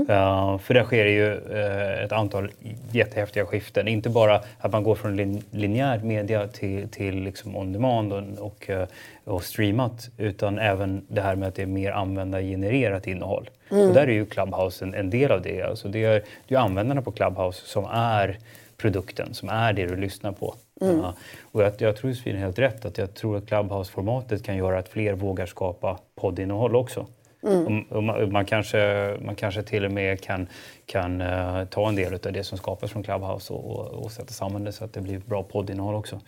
Eh, 0.09 0.57
för 0.57 0.73
där 0.73 0.83
sker 0.83 1.05
ju 1.05 1.33
eh, 1.33 2.03
ett 2.03 2.11
antal 2.11 2.51
jättehäftiga 2.91 3.45
skiften. 3.45 3.87
Inte 3.87 4.09
bara 4.09 4.41
att 4.59 4.71
man 4.71 4.83
går 4.83 4.95
från 4.95 5.15
lin, 5.15 5.43
linjär 5.51 5.99
media 5.99 6.47
till, 6.47 6.89
till 6.89 7.23
liksom 7.23 7.55
on 7.55 7.73
demand 7.73 8.13
och, 8.13 8.23
och, 8.37 8.69
eh, 8.69 8.87
och 9.23 9.43
streamat 9.43 10.09
utan 10.17 10.59
även 10.59 11.05
det 11.07 11.21
här 11.21 11.35
med 11.35 11.47
att 11.47 11.55
det 11.55 11.61
är 11.61 11.65
mer 11.65 11.91
användargenererat 11.91 13.07
innehåll. 13.07 13.49
Och 13.69 13.93
där 13.93 14.07
är 14.07 14.11
ju 14.11 14.25
Clubhouse 14.25 14.85
en, 14.85 14.93
en 14.93 15.09
del 15.09 15.31
av 15.31 15.41
det. 15.41 15.61
Alltså 15.61 15.87
det, 15.87 16.03
är, 16.03 16.23
det 16.47 16.55
är 16.55 16.59
användarna 16.59 17.01
på 17.01 17.11
Clubhouse 17.11 17.61
som 17.65 17.85
är 17.91 18.37
produkten, 18.81 19.33
som 19.33 19.49
är 19.49 19.73
det 19.73 19.85
du 19.85 19.95
lyssnar 19.95 20.31
på. 20.31 20.55
Ja. 20.79 21.13
och 21.51 21.63
jag, 21.63 21.73
jag 21.77 21.95
tror 21.97 22.11
Josefin 22.11 22.35
har 22.35 22.41
helt 22.43 22.59
rätt 22.59 22.85
att 22.85 22.97
jag 22.97 23.13
tror 23.13 23.37
att 23.37 23.45
Clubhouse-formatet 23.47 24.43
kan 24.43 24.57
göra 24.57 24.79
att 24.79 24.89
fler 24.89 25.13
vågar 25.13 25.45
skapa 25.45 25.99
poddinnehåll 26.15 26.75
också. 26.75 27.05
Och, 27.43 27.97
och 27.97 28.03
man, 28.03 28.31
man, 28.31 28.45
kanske, 28.45 29.13
man 29.21 29.35
kanske 29.35 29.63
till 29.63 29.85
och 29.85 29.91
med 29.91 30.21
kan, 30.21 30.47
kan 30.85 31.21
eh, 31.21 31.63
ta 31.65 31.89
en 31.89 31.95
del 31.95 32.13
av 32.13 32.19
det 32.33 32.43
som 32.43 32.57
skapas 32.57 32.91
från 32.91 33.03
Clubhouse 33.03 33.53
och, 33.53 33.65
och, 33.65 34.03
och 34.05 34.11
sätta 34.11 34.33
samman 34.33 34.63
det 34.63 34.71
så 34.71 34.83
att 34.85 34.93
det 34.93 35.01
blir 35.01 35.19
bra 35.19 35.43
poddinnehåll 35.43 35.95
också. 35.95 36.19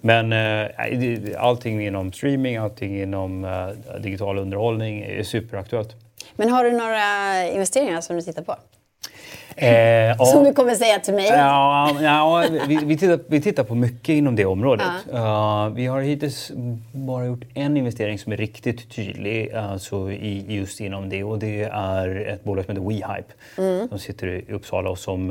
Men 0.00 0.32
eh, 0.32 0.68
det- 0.98 1.36
allting 1.38 1.86
inom 1.86 2.12
streaming, 2.12 2.56
allting 2.56 3.00
inom 3.02 3.44
eh, 3.44 3.68
digital 4.00 4.38
underhållning 4.38 5.02
är 5.02 5.22
superaktuellt. 5.22 5.96
Men 6.36 6.48
har 6.50 6.64
du 6.64 6.70
några 6.70 7.44
investeringar 7.52 8.00
som 8.00 8.16
du 8.16 8.22
tittar 8.22 8.42
på? 8.42 8.54
Eh, 9.60 10.16
ja. 10.18 10.24
Som 10.24 10.44
du 10.44 10.52
kommer 10.52 10.74
säga 10.74 10.98
till 10.98 11.14
mig? 11.14 11.26
Ja, 11.26 11.96
ja 12.00 12.44
vi, 12.68 12.76
vi, 12.84 12.96
tittar, 12.96 13.20
vi 13.26 13.40
tittar 13.40 13.64
på 13.64 13.74
mycket 13.74 14.08
inom 14.08 14.36
det 14.36 14.44
området. 14.44 14.86
Uh, 15.12 15.68
vi 15.68 15.86
har 15.86 16.00
hittills 16.00 16.52
bara 16.92 17.26
gjort 17.26 17.44
en 17.54 17.76
investering 17.76 18.18
som 18.18 18.32
är 18.32 18.36
riktigt 18.36 18.90
tydlig 18.90 19.52
alltså 19.52 20.12
i, 20.12 20.44
just 20.48 20.80
inom 20.80 21.08
det 21.08 21.24
och 21.24 21.38
det 21.38 21.62
är 21.72 22.26
ett 22.28 22.44
bolag 22.44 22.64
som 22.64 22.76
heter 22.76 22.88
WeHype 22.88 23.88
som 23.88 23.98
sitter 23.98 24.26
i 24.26 24.52
Uppsala 24.52 24.90
och 24.90 24.98
som 24.98 25.30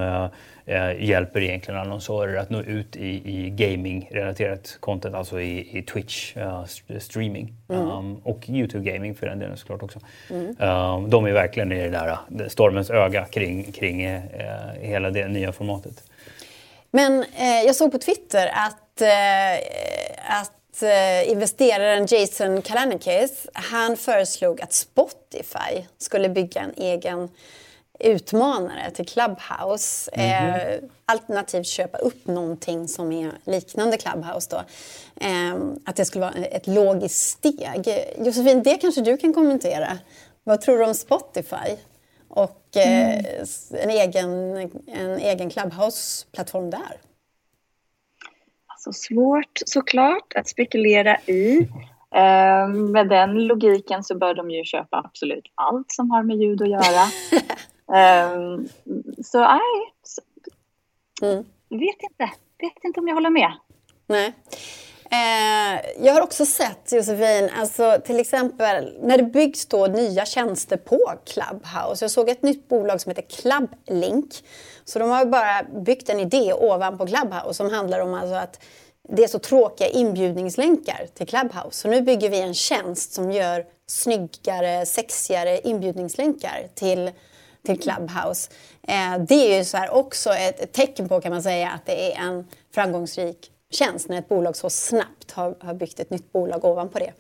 eh, 0.68 0.88
eh, 0.90 1.04
hjälper 1.04 1.42
egentligen 1.42 1.80
annonsörer 1.80 2.36
att 2.38 2.50
nå 2.50 2.62
ut 2.62 2.96
i, 2.96 3.08
i 3.08 3.50
gaming-relaterat 3.50 4.78
content, 4.80 5.16
alltså 5.16 5.42
i, 5.42 5.78
i 5.78 5.82
Twitch 5.84 6.38
eh, 6.38 6.64
st- 6.64 7.00
streaming 7.00 7.54
um, 7.68 8.16
och 8.24 8.50
YouTube 8.50 8.92
gaming 8.92 9.16
för 9.16 9.28
den 9.28 9.40
delen 9.40 9.58
såklart 9.58 9.84
också. 9.84 10.00
Um, 10.30 11.10
de 11.10 11.26
är 11.26 11.32
verkligen 11.32 11.72
i 11.72 11.76
det 11.76 11.90
där 11.90 12.08
eh, 12.40 12.48
stormens 12.48 12.90
öga 12.90 13.26
kring, 13.26 13.72
kring 13.72 14.04
eh, 14.04 14.22
hela 14.82 15.10
det 15.10 15.28
nya 15.28 15.52
formatet. 15.52 16.04
Men 16.92 17.24
eh, 17.24 17.62
jag 17.66 17.76
såg 17.76 17.92
på 17.92 17.98
Twitter 17.98 18.48
att, 18.54 19.02
eh, 19.02 20.40
att 20.42 20.84
eh, 20.84 21.32
investeraren 21.32 22.08
Jason 22.10 22.62
Kalanikis, 22.62 23.48
han 23.54 23.98
föreslog 23.98 24.62
att 24.62 24.74
Spotify 24.74 25.86
skulle 25.98 26.30
bygga 26.30 26.62
en 26.62 26.74
egen 26.78 27.30
utmanare 28.00 28.92
till 28.92 29.08
Clubhouse. 29.08 30.12
Eh, 30.12 30.80
alternativt 31.06 31.68
köpa 31.68 31.98
upp 31.98 32.28
någonting 32.28 32.88
som 32.88 33.12
är 33.12 33.32
liknande 33.46 33.98
Clubhouse. 33.98 34.50
Då. 34.52 34.58
Eh, 35.26 35.56
att 35.86 35.96
det 35.96 36.06
skulle 36.06 36.26
vara 36.26 36.34
ett 36.34 36.68
logiskt 36.68 37.30
steg. 37.30 37.88
Josefin, 38.18 38.64
det 38.64 38.78
kanske 38.78 39.02
du 39.02 39.18
kan 39.18 39.34
kommentera. 39.34 39.98
Vad 40.44 40.62
tror 40.62 40.78
du 40.78 40.86
om 40.86 40.94
Spotify? 40.94 41.78
Och 42.30 42.78
eh, 42.78 43.24
en 43.72 43.90
egen, 43.90 44.58
en 44.88 45.18
egen 45.20 45.50
Clubhouse-plattform 45.50 46.70
där. 46.70 47.02
Alltså 48.68 48.94
svårt 48.94 49.62
såklart 49.66 50.34
att 50.36 50.48
spekulera 50.48 51.18
i. 51.20 51.70
Eh, 52.16 52.68
med 52.68 53.10
den 53.10 53.48
logiken 53.48 54.04
så 54.04 54.18
bör 54.18 54.34
de 54.34 54.52
ju 54.52 54.64
köpa 54.64 54.98
absolut 54.98 55.52
allt 55.56 55.92
som 55.92 56.12
har 56.12 56.24
med 56.24 56.38
ljud 56.38 56.62
att 56.62 56.70
göra. 56.70 57.06
eh, 57.96 58.32
så 59.24 59.40
nej, 59.40 59.60
Mm. 61.22 61.38
vet 61.70 62.04
inte. 62.04 62.32
Vet 62.60 62.84
inte 62.84 63.00
om 63.00 63.08
jag 63.08 63.16
håller 63.16 63.30
med. 63.30 63.52
Nej. 64.08 64.34
Eh, 65.12 66.06
jag 66.06 66.14
har 66.14 66.22
också 66.22 66.46
sett, 66.46 66.92
Josefin, 66.92 67.50
alltså 67.58 67.98
till 68.06 68.20
exempel 68.20 68.98
när 69.02 69.18
det 69.18 69.24
byggs 69.24 69.66
då 69.66 69.88
nya 69.88 70.26
tjänster 70.26 70.78
på 70.78 71.14
Clubhouse. 71.26 72.04
Jag 72.04 72.12
såg 72.12 72.30
ett 72.30 72.44
nytt 72.44 72.68
bolag 72.70 73.02
som 73.02 73.10
heter 73.10 73.22
Clublink. 73.42 74.44
Så 74.86 75.00
de 75.00 75.10
har 75.10 75.26
bara 75.26 75.64
byggt 75.64 76.10
en 76.10 76.20
idé 76.20 76.54
ovanpå 76.54 77.08
Clubhouse 77.08 77.54
som 77.54 77.70
handlar 77.70 78.00
om 78.00 78.14
alltså 78.14 78.36
att 78.36 78.64
det 79.10 79.24
är 79.24 79.28
så 79.28 79.40
tråkiga 79.40 79.88
inbjudningslänkar 79.88 81.08
till 81.14 81.28
Clubhouse. 81.28 81.72
Så 81.82 81.88
nu 81.88 82.02
bygger 82.02 82.30
vi 82.30 82.42
en 82.42 82.54
tjänst 82.54 83.14
som 83.14 83.32
gör 83.32 83.66
snyggare, 83.88 84.86
sexigare 84.86 85.60
inbjudningslänkar 85.64 86.68
till 86.76 87.12
till 87.68 87.80
Clubhouse. 87.80 88.52
Eh, 88.88 89.20
det 89.28 89.34
är 89.34 89.58
ju 89.58 89.64
så 89.64 89.78
här 89.78 89.94
också 89.94 90.30
ett, 90.30 90.60
ett 90.60 90.74
tecken 90.74 91.10
på 91.10 91.22
kan 91.22 91.32
man 91.32 91.44
säga 91.44 91.70
att 91.70 91.86
det 91.86 92.14
är 92.14 92.22
en 92.22 92.48
framgångsrik 92.74 93.52
tjänst 93.70 94.10
när 94.10 94.20
ett 94.20 94.30
bolag 94.30 94.56
så 94.56 94.70
snabbt 94.70 95.32
har, 95.32 95.56
har 95.60 95.74
byggt 95.74 96.00
ett 96.00 96.10
nytt 96.10 96.34
bolag 96.34 96.66
ovanpå 96.66 97.00
det. 97.00 97.14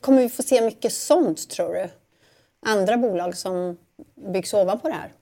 Kommer 0.00 0.22
vi 0.22 0.28
få 0.28 0.42
se 0.42 0.64
mycket 0.64 0.92
sånt 0.92 1.50
tror 1.50 1.74
du? 1.74 1.88
Andra 2.66 2.96
bolag 2.96 3.36
som 3.36 3.76
byggs 4.32 4.54
ovanpå 4.54 4.88
det 4.88 4.94
här? 4.94 5.12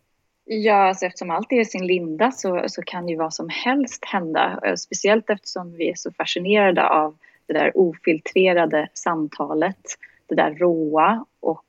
Ja, 0.45 0.89
alltså 0.89 1.07
eftersom 1.07 1.31
allt 1.31 1.53
är 1.53 1.61
i 1.61 1.65
sin 1.65 1.87
linda 1.87 2.31
så, 2.33 2.65
så 2.69 2.83
kan 2.83 3.09
ju 3.09 3.17
vad 3.17 3.35
som 3.35 3.49
helst 3.49 4.05
hända. 4.05 4.61
Eh, 4.65 4.75
speciellt 4.75 5.31
eftersom 5.31 5.73
vi 5.73 5.91
är 5.91 5.95
så 5.95 6.13
fascinerade 6.13 6.89
av 6.89 7.17
det 7.47 7.53
där 7.53 7.73
ofiltrerade 7.75 8.89
samtalet, 8.95 9.87
det 10.29 10.35
där 10.35 10.55
råa 10.55 11.25
och 11.41 11.66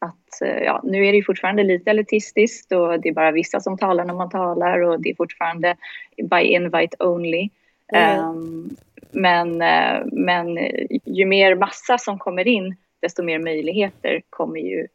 att, 0.00 0.42
eh, 0.42 0.58
ja, 0.58 0.80
nu 0.84 1.06
är 1.06 1.12
det 1.12 1.22
fortfarande 1.22 1.62
lite 1.62 1.90
elitistiskt 1.90 2.72
och 2.72 3.00
det 3.00 3.08
är 3.08 3.12
bara 3.12 3.30
vissa 3.30 3.60
som 3.60 3.78
talar 3.78 4.04
när 4.04 4.14
man 4.14 4.30
talar 4.30 4.80
och 4.80 5.00
det 5.00 5.10
är 5.10 5.14
fortfarande 5.14 5.76
by 6.16 6.40
invite 6.40 6.96
only. 6.98 7.48
Mm. 7.92 8.18
Ehm, 8.18 8.76
men, 9.10 9.62
eh, 9.62 10.06
men 10.12 10.58
ju 11.04 11.26
mer 11.26 11.54
massa 11.54 11.98
som 11.98 12.18
kommer 12.18 12.48
in, 12.48 12.76
desto 13.00 13.22
mer 13.22 13.38
möjligheter 13.38 14.22
kommer 14.30 14.60
ju 14.60 14.86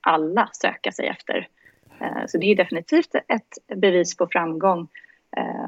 alla 0.00 0.48
söka 0.52 0.92
sig 0.92 1.06
efter. 1.08 1.48
Eh, 2.00 2.26
Så 2.26 2.38
det 2.38 2.46
är 2.46 2.56
definitivt 2.56 3.14
ett 3.14 3.78
bevis 3.80 4.16
på 4.16 4.26
framgång 4.26 4.88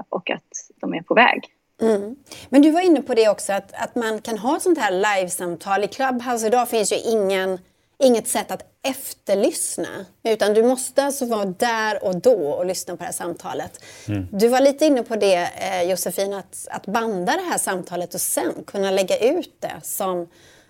och 0.09 0.31
att 0.31 0.71
de 0.81 0.95
är 0.95 1.03
på 1.03 1.15
väg. 1.15 1.45
Mm. 1.83 2.17
Men 2.49 2.63
du 2.63 2.71
var 2.71 2.81
inne 2.81 3.03
på 3.03 3.15
det 3.15 3.29
också 3.29 3.53
att, 3.53 3.83
att 3.83 3.95
man 3.95 4.21
kan 4.21 4.39
ha 4.39 4.61
sånt 4.61 4.79
här 4.79 4.93
livesamtal. 4.93 5.85
I 5.85 5.89
Clubhouse 5.89 6.47
idag 6.47 6.71
finns 6.71 6.93
ju 6.93 6.97
ingen, 6.97 7.59
inget 7.99 8.29
sätt 8.29 8.51
att 8.51 8.63
efterlyssna. 8.89 10.07
Utan 10.25 10.55
du 10.55 10.63
måste 10.63 11.03
alltså 11.05 11.27
vara 11.27 11.45
där 11.45 12.05
och 12.05 12.21
då 12.21 12.49
och 12.51 12.67
lyssna 12.67 12.95
på 12.97 12.99
det 12.99 13.05
här 13.05 13.13
samtalet. 13.13 13.85
Du 14.33 14.49
var 14.49 14.61
lite 14.61 14.85
inne 14.87 15.03
på 15.03 15.17
det 15.17 15.49
eh, 15.61 15.91
Josefin, 15.91 16.35
att, 16.35 16.69
att 16.71 16.87
banda 16.87 17.33
det 17.33 17.43
här 17.51 17.59
samtalet 17.59 18.15
och 18.15 18.21
sen 18.21 18.53
kunna 18.67 18.91
lägga 18.91 19.19
ut 19.19 19.57
det 19.61 19.75
som 19.83 20.29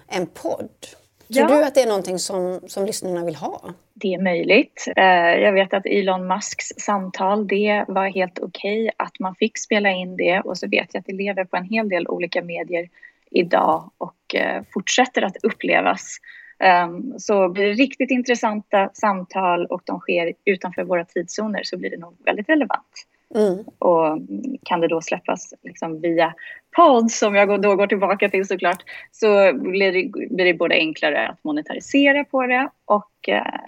en 0.09 0.27
podd. 0.27 0.69
Tror 1.33 1.51
Ja. 1.51 1.57
du 1.57 1.65
att 1.65 1.75
det 1.75 1.83
är 1.83 1.87
någonting 1.87 2.19
som, 2.19 2.61
som 2.67 2.87
lyssnarna 2.87 3.25
vill 3.25 3.37
ha? 3.37 3.61
Det 3.95 4.15
är 4.15 4.23
möjligt. 4.23 4.85
Eh, 4.97 5.05
Jag 5.43 5.53
vet 5.53 5.75
att 5.75 5.87
Elon 5.87 6.27
Musks 6.27 6.67
samtal, 6.79 7.47
det 7.49 7.85
var 7.89 8.07
helt 8.09 8.39
okej 8.39 8.91
att 8.97 9.19
man 9.21 9.35
fick 9.35 9.59
spela 9.59 9.91
in 9.91 10.17
det 10.17 10.41
och 10.41 10.59
så 10.59 10.69
vet 10.69 10.89
jag 10.93 11.01
att 11.01 11.07
det 11.07 11.13
lever 11.13 11.45
på 11.45 11.57
en 11.57 11.65
hel 11.65 11.89
del 11.89 12.09
olika 12.09 12.43
medier 12.43 12.89
idag 13.31 13.91
och 13.99 14.35
eh, 14.35 14.63
fortsätter 14.73 15.23
att 15.23 15.37
upplevas. 15.43 16.17
Ehm, 16.59 17.19
Så 17.19 17.49
blir 17.49 17.65
det 17.65 17.73
riktigt 17.73 18.11
intressanta 18.11 18.91
samtal 18.95 19.67
och 19.67 19.83
de 19.85 20.01
sker 20.01 20.33
utanför 20.45 20.85
våra 20.85 21.05
tidszoner 21.05 21.61
så 21.63 21.77
blir 21.77 21.91
det 21.91 21.97
nog 21.97 22.17
väldigt 22.25 22.49
relevant 22.49 23.07
Mm. 23.35 23.65
Och 23.79 24.19
kan 24.63 24.81
det 24.81 24.89
då 24.89 25.01
släppas 25.01 25.55
liksom 25.63 26.01
via 26.01 26.35
podd 26.77 27.11
som 27.11 27.35
jag 27.35 27.63
då 27.63 27.77
går 27.77 27.87
tillbaka 27.87 28.29
till 28.29 28.47
såklart 28.47 28.83
så 29.13 29.53
blir 29.53 29.93
det, 29.93 30.29
blir 30.31 30.45
det 30.45 30.55
både 30.55 30.75
enklare 30.75 31.29
att 31.29 31.45
monetarisera 31.45 32.25
på 32.25 32.47
det 32.47 32.71
och 32.85 33.29
eh, 33.29 33.61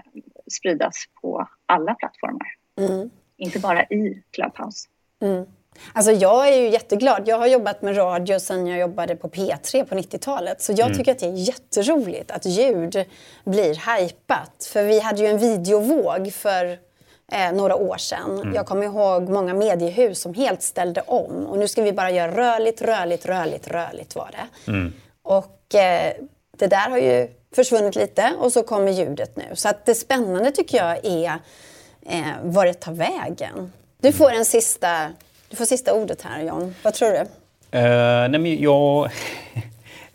spridas 0.52 1.04
på 1.22 1.48
alla 1.66 1.94
plattformar. 1.94 2.48
Mm. 2.78 3.10
Inte 3.36 3.58
bara 3.58 3.82
i 3.84 4.22
Clubhouse. 4.30 4.88
Mm. 5.22 5.44
Alltså 5.92 6.12
jag 6.12 6.48
är 6.48 6.56
ju 6.56 6.68
jätteglad. 6.68 7.22
Jag 7.26 7.38
har 7.38 7.46
jobbat 7.46 7.82
med 7.82 7.96
radio 7.96 8.38
sedan 8.38 8.66
jag 8.66 8.78
jobbade 8.78 9.16
på 9.16 9.28
P3 9.28 9.84
på 9.84 9.94
90-talet. 9.94 10.62
Så 10.62 10.72
jag 10.72 10.86
mm. 10.86 10.98
tycker 10.98 11.12
att 11.12 11.18
det 11.18 11.26
är 11.26 11.32
jätteroligt 11.32 12.30
att 12.30 12.46
ljud 12.46 13.04
blir 13.44 13.98
hypat. 13.98 14.70
För 14.72 14.84
vi 14.84 15.00
hade 15.00 15.22
ju 15.22 15.26
en 15.26 15.38
videovåg 15.38 16.32
för 16.32 16.78
eh, 17.32 17.52
några 17.52 17.76
år 17.76 17.96
sedan. 17.96 18.38
Mm. 18.40 18.54
Jag 18.54 18.66
kommer 18.66 18.84
ihåg 18.84 19.28
många 19.28 19.54
mediehus 19.54 20.20
som 20.20 20.34
helt 20.34 20.62
ställde 20.62 21.00
om. 21.00 21.46
Och 21.46 21.58
nu 21.58 21.68
ska 21.68 21.82
vi 21.82 21.92
bara 21.92 22.10
göra 22.10 22.36
rörligt, 22.36 22.82
rörligt, 22.82 23.26
rörligt, 23.26 23.68
rörligt 23.68 24.16
var 24.16 24.30
det. 24.32 24.70
Mm. 24.70 24.92
Och 25.22 25.74
eh, 25.74 26.12
det 26.56 26.66
där 26.66 26.90
har 26.90 26.98
ju 26.98 27.28
försvunnit 27.54 27.96
lite 27.96 28.32
och 28.38 28.52
så 28.52 28.62
kommer 28.62 28.92
ljudet 28.92 29.36
nu. 29.36 29.44
Så 29.54 29.68
att 29.68 29.86
det 29.86 29.94
spännande 29.94 30.50
tycker 30.50 30.78
jag 30.78 31.04
är 31.04 31.38
eh, 32.06 32.22
var 32.42 32.66
det 32.66 32.74
tar 32.74 32.92
vägen. 32.92 33.72
Du 34.00 34.12
får 34.12 34.30
en 34.30 34.44
sista, 34.44 35.10
du 35.48 35.56
får 35.56 35.64
sista 35.64 35.94
ordet 35.94 36.22
här 36.22 36.42
John. 36.42 36.74
Vad 36.82 36.94
tror 36.94 37.10
du? 37.10 37.20
Uh, 37.78 38.28
nej 38.28 38.38
men 38.40 38.62
jag... 38.62 39.04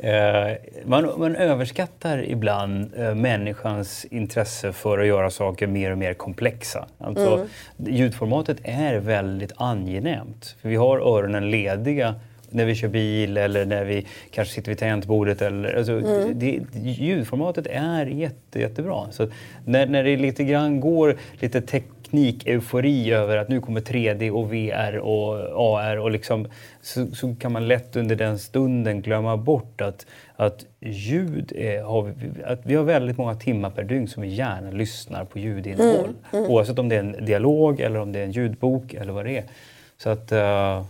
Uh, 0.04 0.56
man, 0.86 1.12
man, 1.18 1.36
överskattar 1.36 2.24
ibland 2.24 2.94
uh, 3.00 3.16
människans 3.16 4.06
intresse 4.06 4.74
för 4.74 5.00
att 5.00 5.08
göra 5.08 5.30
saker 5.30 5.68
mer 5.68 5.92
och 5.92 5.98
mer 5.98 6.14
komplexa. 6.14 6.88
Alltså, 6.98 7.34
mm. 7.34 7.48
Ljudformatet 7.78 8.58
är 8.64 8.96
väldigt 8.96 9.52
angenämt. 9.56 10.56
För 10.62 10.70
vi 10.70 10.76
har 10.76 11.00
öronen 11.00 11.52
lediga 11.52 12.16
när 12.54 12.66
vi 12.66 12.76
kör 12.76 12.88
bil 12.88 13.38
eller 13.38 13.66
när 13.66 13.86
vi 13.86 14.08
kanske 14.32 14.54
sitter 14.54 14.72
vid 14.72 14.78
tangentbordet. 14.78 15.42
Eller, 15.42 15.74
alltså, 15.74 15.92
mm. 15.92 16.40
det, 16.40 16.62
ljudformatet 16.82 17.68
är 17.70 18.06
jätte, 18.06 18.60
jättebra. 18.60 19.12
Så 19.12 19.28
när, 19.66 19.86
när 19.86 20.04
det 20.04 20.18
lite 20.18 20.44
grann 20.44 20.80
går 20.80 21.18
lite 21.40 21.62
teknik-eufori 22.14 23.12
över 23.12 23.38
att 23.38 23.50
nu 23.50 23.62
kommer 23.62 23.82
3D 23.82 24.30
och 24.30 24.54
VR 24.54 24.98
och 24.98 25.80
AR 25.80 25.98
och 25.98 26.12
liksom, 26.12 26.48
så, 26.82 27.08
så 27.08 27.36
kan 27.40 27.52
man 27.52 27.68
lätt 27.68 27.96
under 27.96 28.16
den 28.16 28.40
stunden 28.40 29.02
glömma 29.02 29.38
bort 29.38 29.82
att, 29.82 30.06
att 30.36 30.66
ljud 30.80 31.52
är, 31.56 31.84
har 31.84 32.02
vi, 32.02 32.44
att 32.44 32.60
vi 32.64 32.76
har 32.76 32.84
väldigt 32.84 33.18
många 33.18 33.36
timmar 33.36 33.70
per 33.70 33.84
dygn 33.84 34.08
som 34.08 34.24
vi 34.24 34.30
gärna 34.30 34.72
lyssnar 34.72 35.26
på 35.26 35.40
ljudinnehåll. 35.40 36.14
Mm. 36.32 36.44
Mm. 36.44 36.52
Oavsett 36.52 36.80
om 36.80 36.90
det 36.90 36.96
är 36.96 37.00
en 37.00 37.26
dialog 37.26 37.80
eller 37.80 38.00
om 38.00 38.12
det 38.12 38.20
är 38.20 38.24
en 38.24 38.32
ljudbok 38.32 38.94
eller 38.94 39.14
vad 39.14 39.26
det 39.26 39.38
är. 39.38 39.44
Så 39.98 40.10
att, 40.10 40.32
uh, 40.32 40.86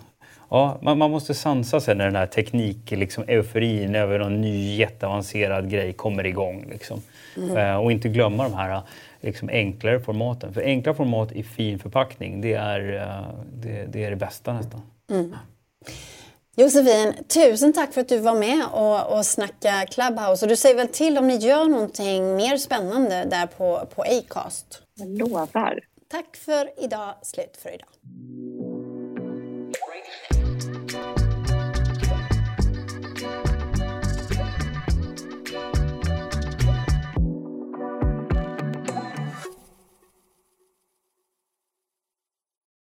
Ja, 0.53 0.77
man, 0.81 0.97
man 0.97 1.11
måste 1.11 1.33
sansa 1.33 1.81
sig 1.81 1.95
när 1.95 2.05
den 2.05 2.15
här 2.15 2.25
teknik, 2.25 2.91
liksom, 2.91 3.23
euforin 3.27 3.95
över 3.95 4.19
någon 4.19 4.41
ny 4.41 4.75
jätteavancerad 4.75 5.69
grej 5.69 5.93
kommer 5.93 6.25
igång. 6.25 6.65
Liksom. 6.69 7.01
Mm. 7.37 7.57
Eh, 7.57 7.75
och 7.75 7.91
inte 7.91 8.09
glömma 8.09 8.43
de 8.43 8.53
här 8.53 8.81
liksom, 9.21 9.49
enklare 9.49 9.99
formaten. 9.99 10.53
För 10.53 10.61
enkla 10.61 10.93
format 10.93 11.31
i 11.31 11.43
fin 11.43 11.79
förpackning, 11.79 12.41
det 12.41 12.53
är, 12.53 12.95
eh, 12.95 13.35
det, 13.53 13.85
det, 13.85 14.03
är 14.03 14.09
det 14.09 14.15
bästa 14.15 14.53
nästan. 14.53 14.81
Mm. 15.11 15.35
Josefin, 16.55 17.13
tusen 17.27 17.73
tack 17.73 17.93
för 17.93 18.01
att 18.01 18.09
du 18.09 18.17
var 18.17 18.35
med 18.35 18.65
och, 18.71 19.17
och 19.17 19.25
snackade 19.25 19.87
Clubhouse. 19.91 20.45
Och 20.45 20.49
du 20.49 20.55
säger 20.55 20.75
väl 20.75 20.87
till 20.87 21.17
om 21.17 21.27
ni 21.27 21.35
gör 21.35 21.65
någonting 21.65 22.35
mer 22.35 22.57
spännande 22.57 23.25
där 23.29 23.45
på, 23.45 23.87
på 23.95 24.01
Acast? 24.01 24.81
Jag 24.95 25.17
lovar. 25.17 25.79
Tack 26.11 26.35
för 26.35 26.83
idag. 26.83 27.13
Slut 27.21 27.57
för 27.61 27.69
idag. 27.69 27.89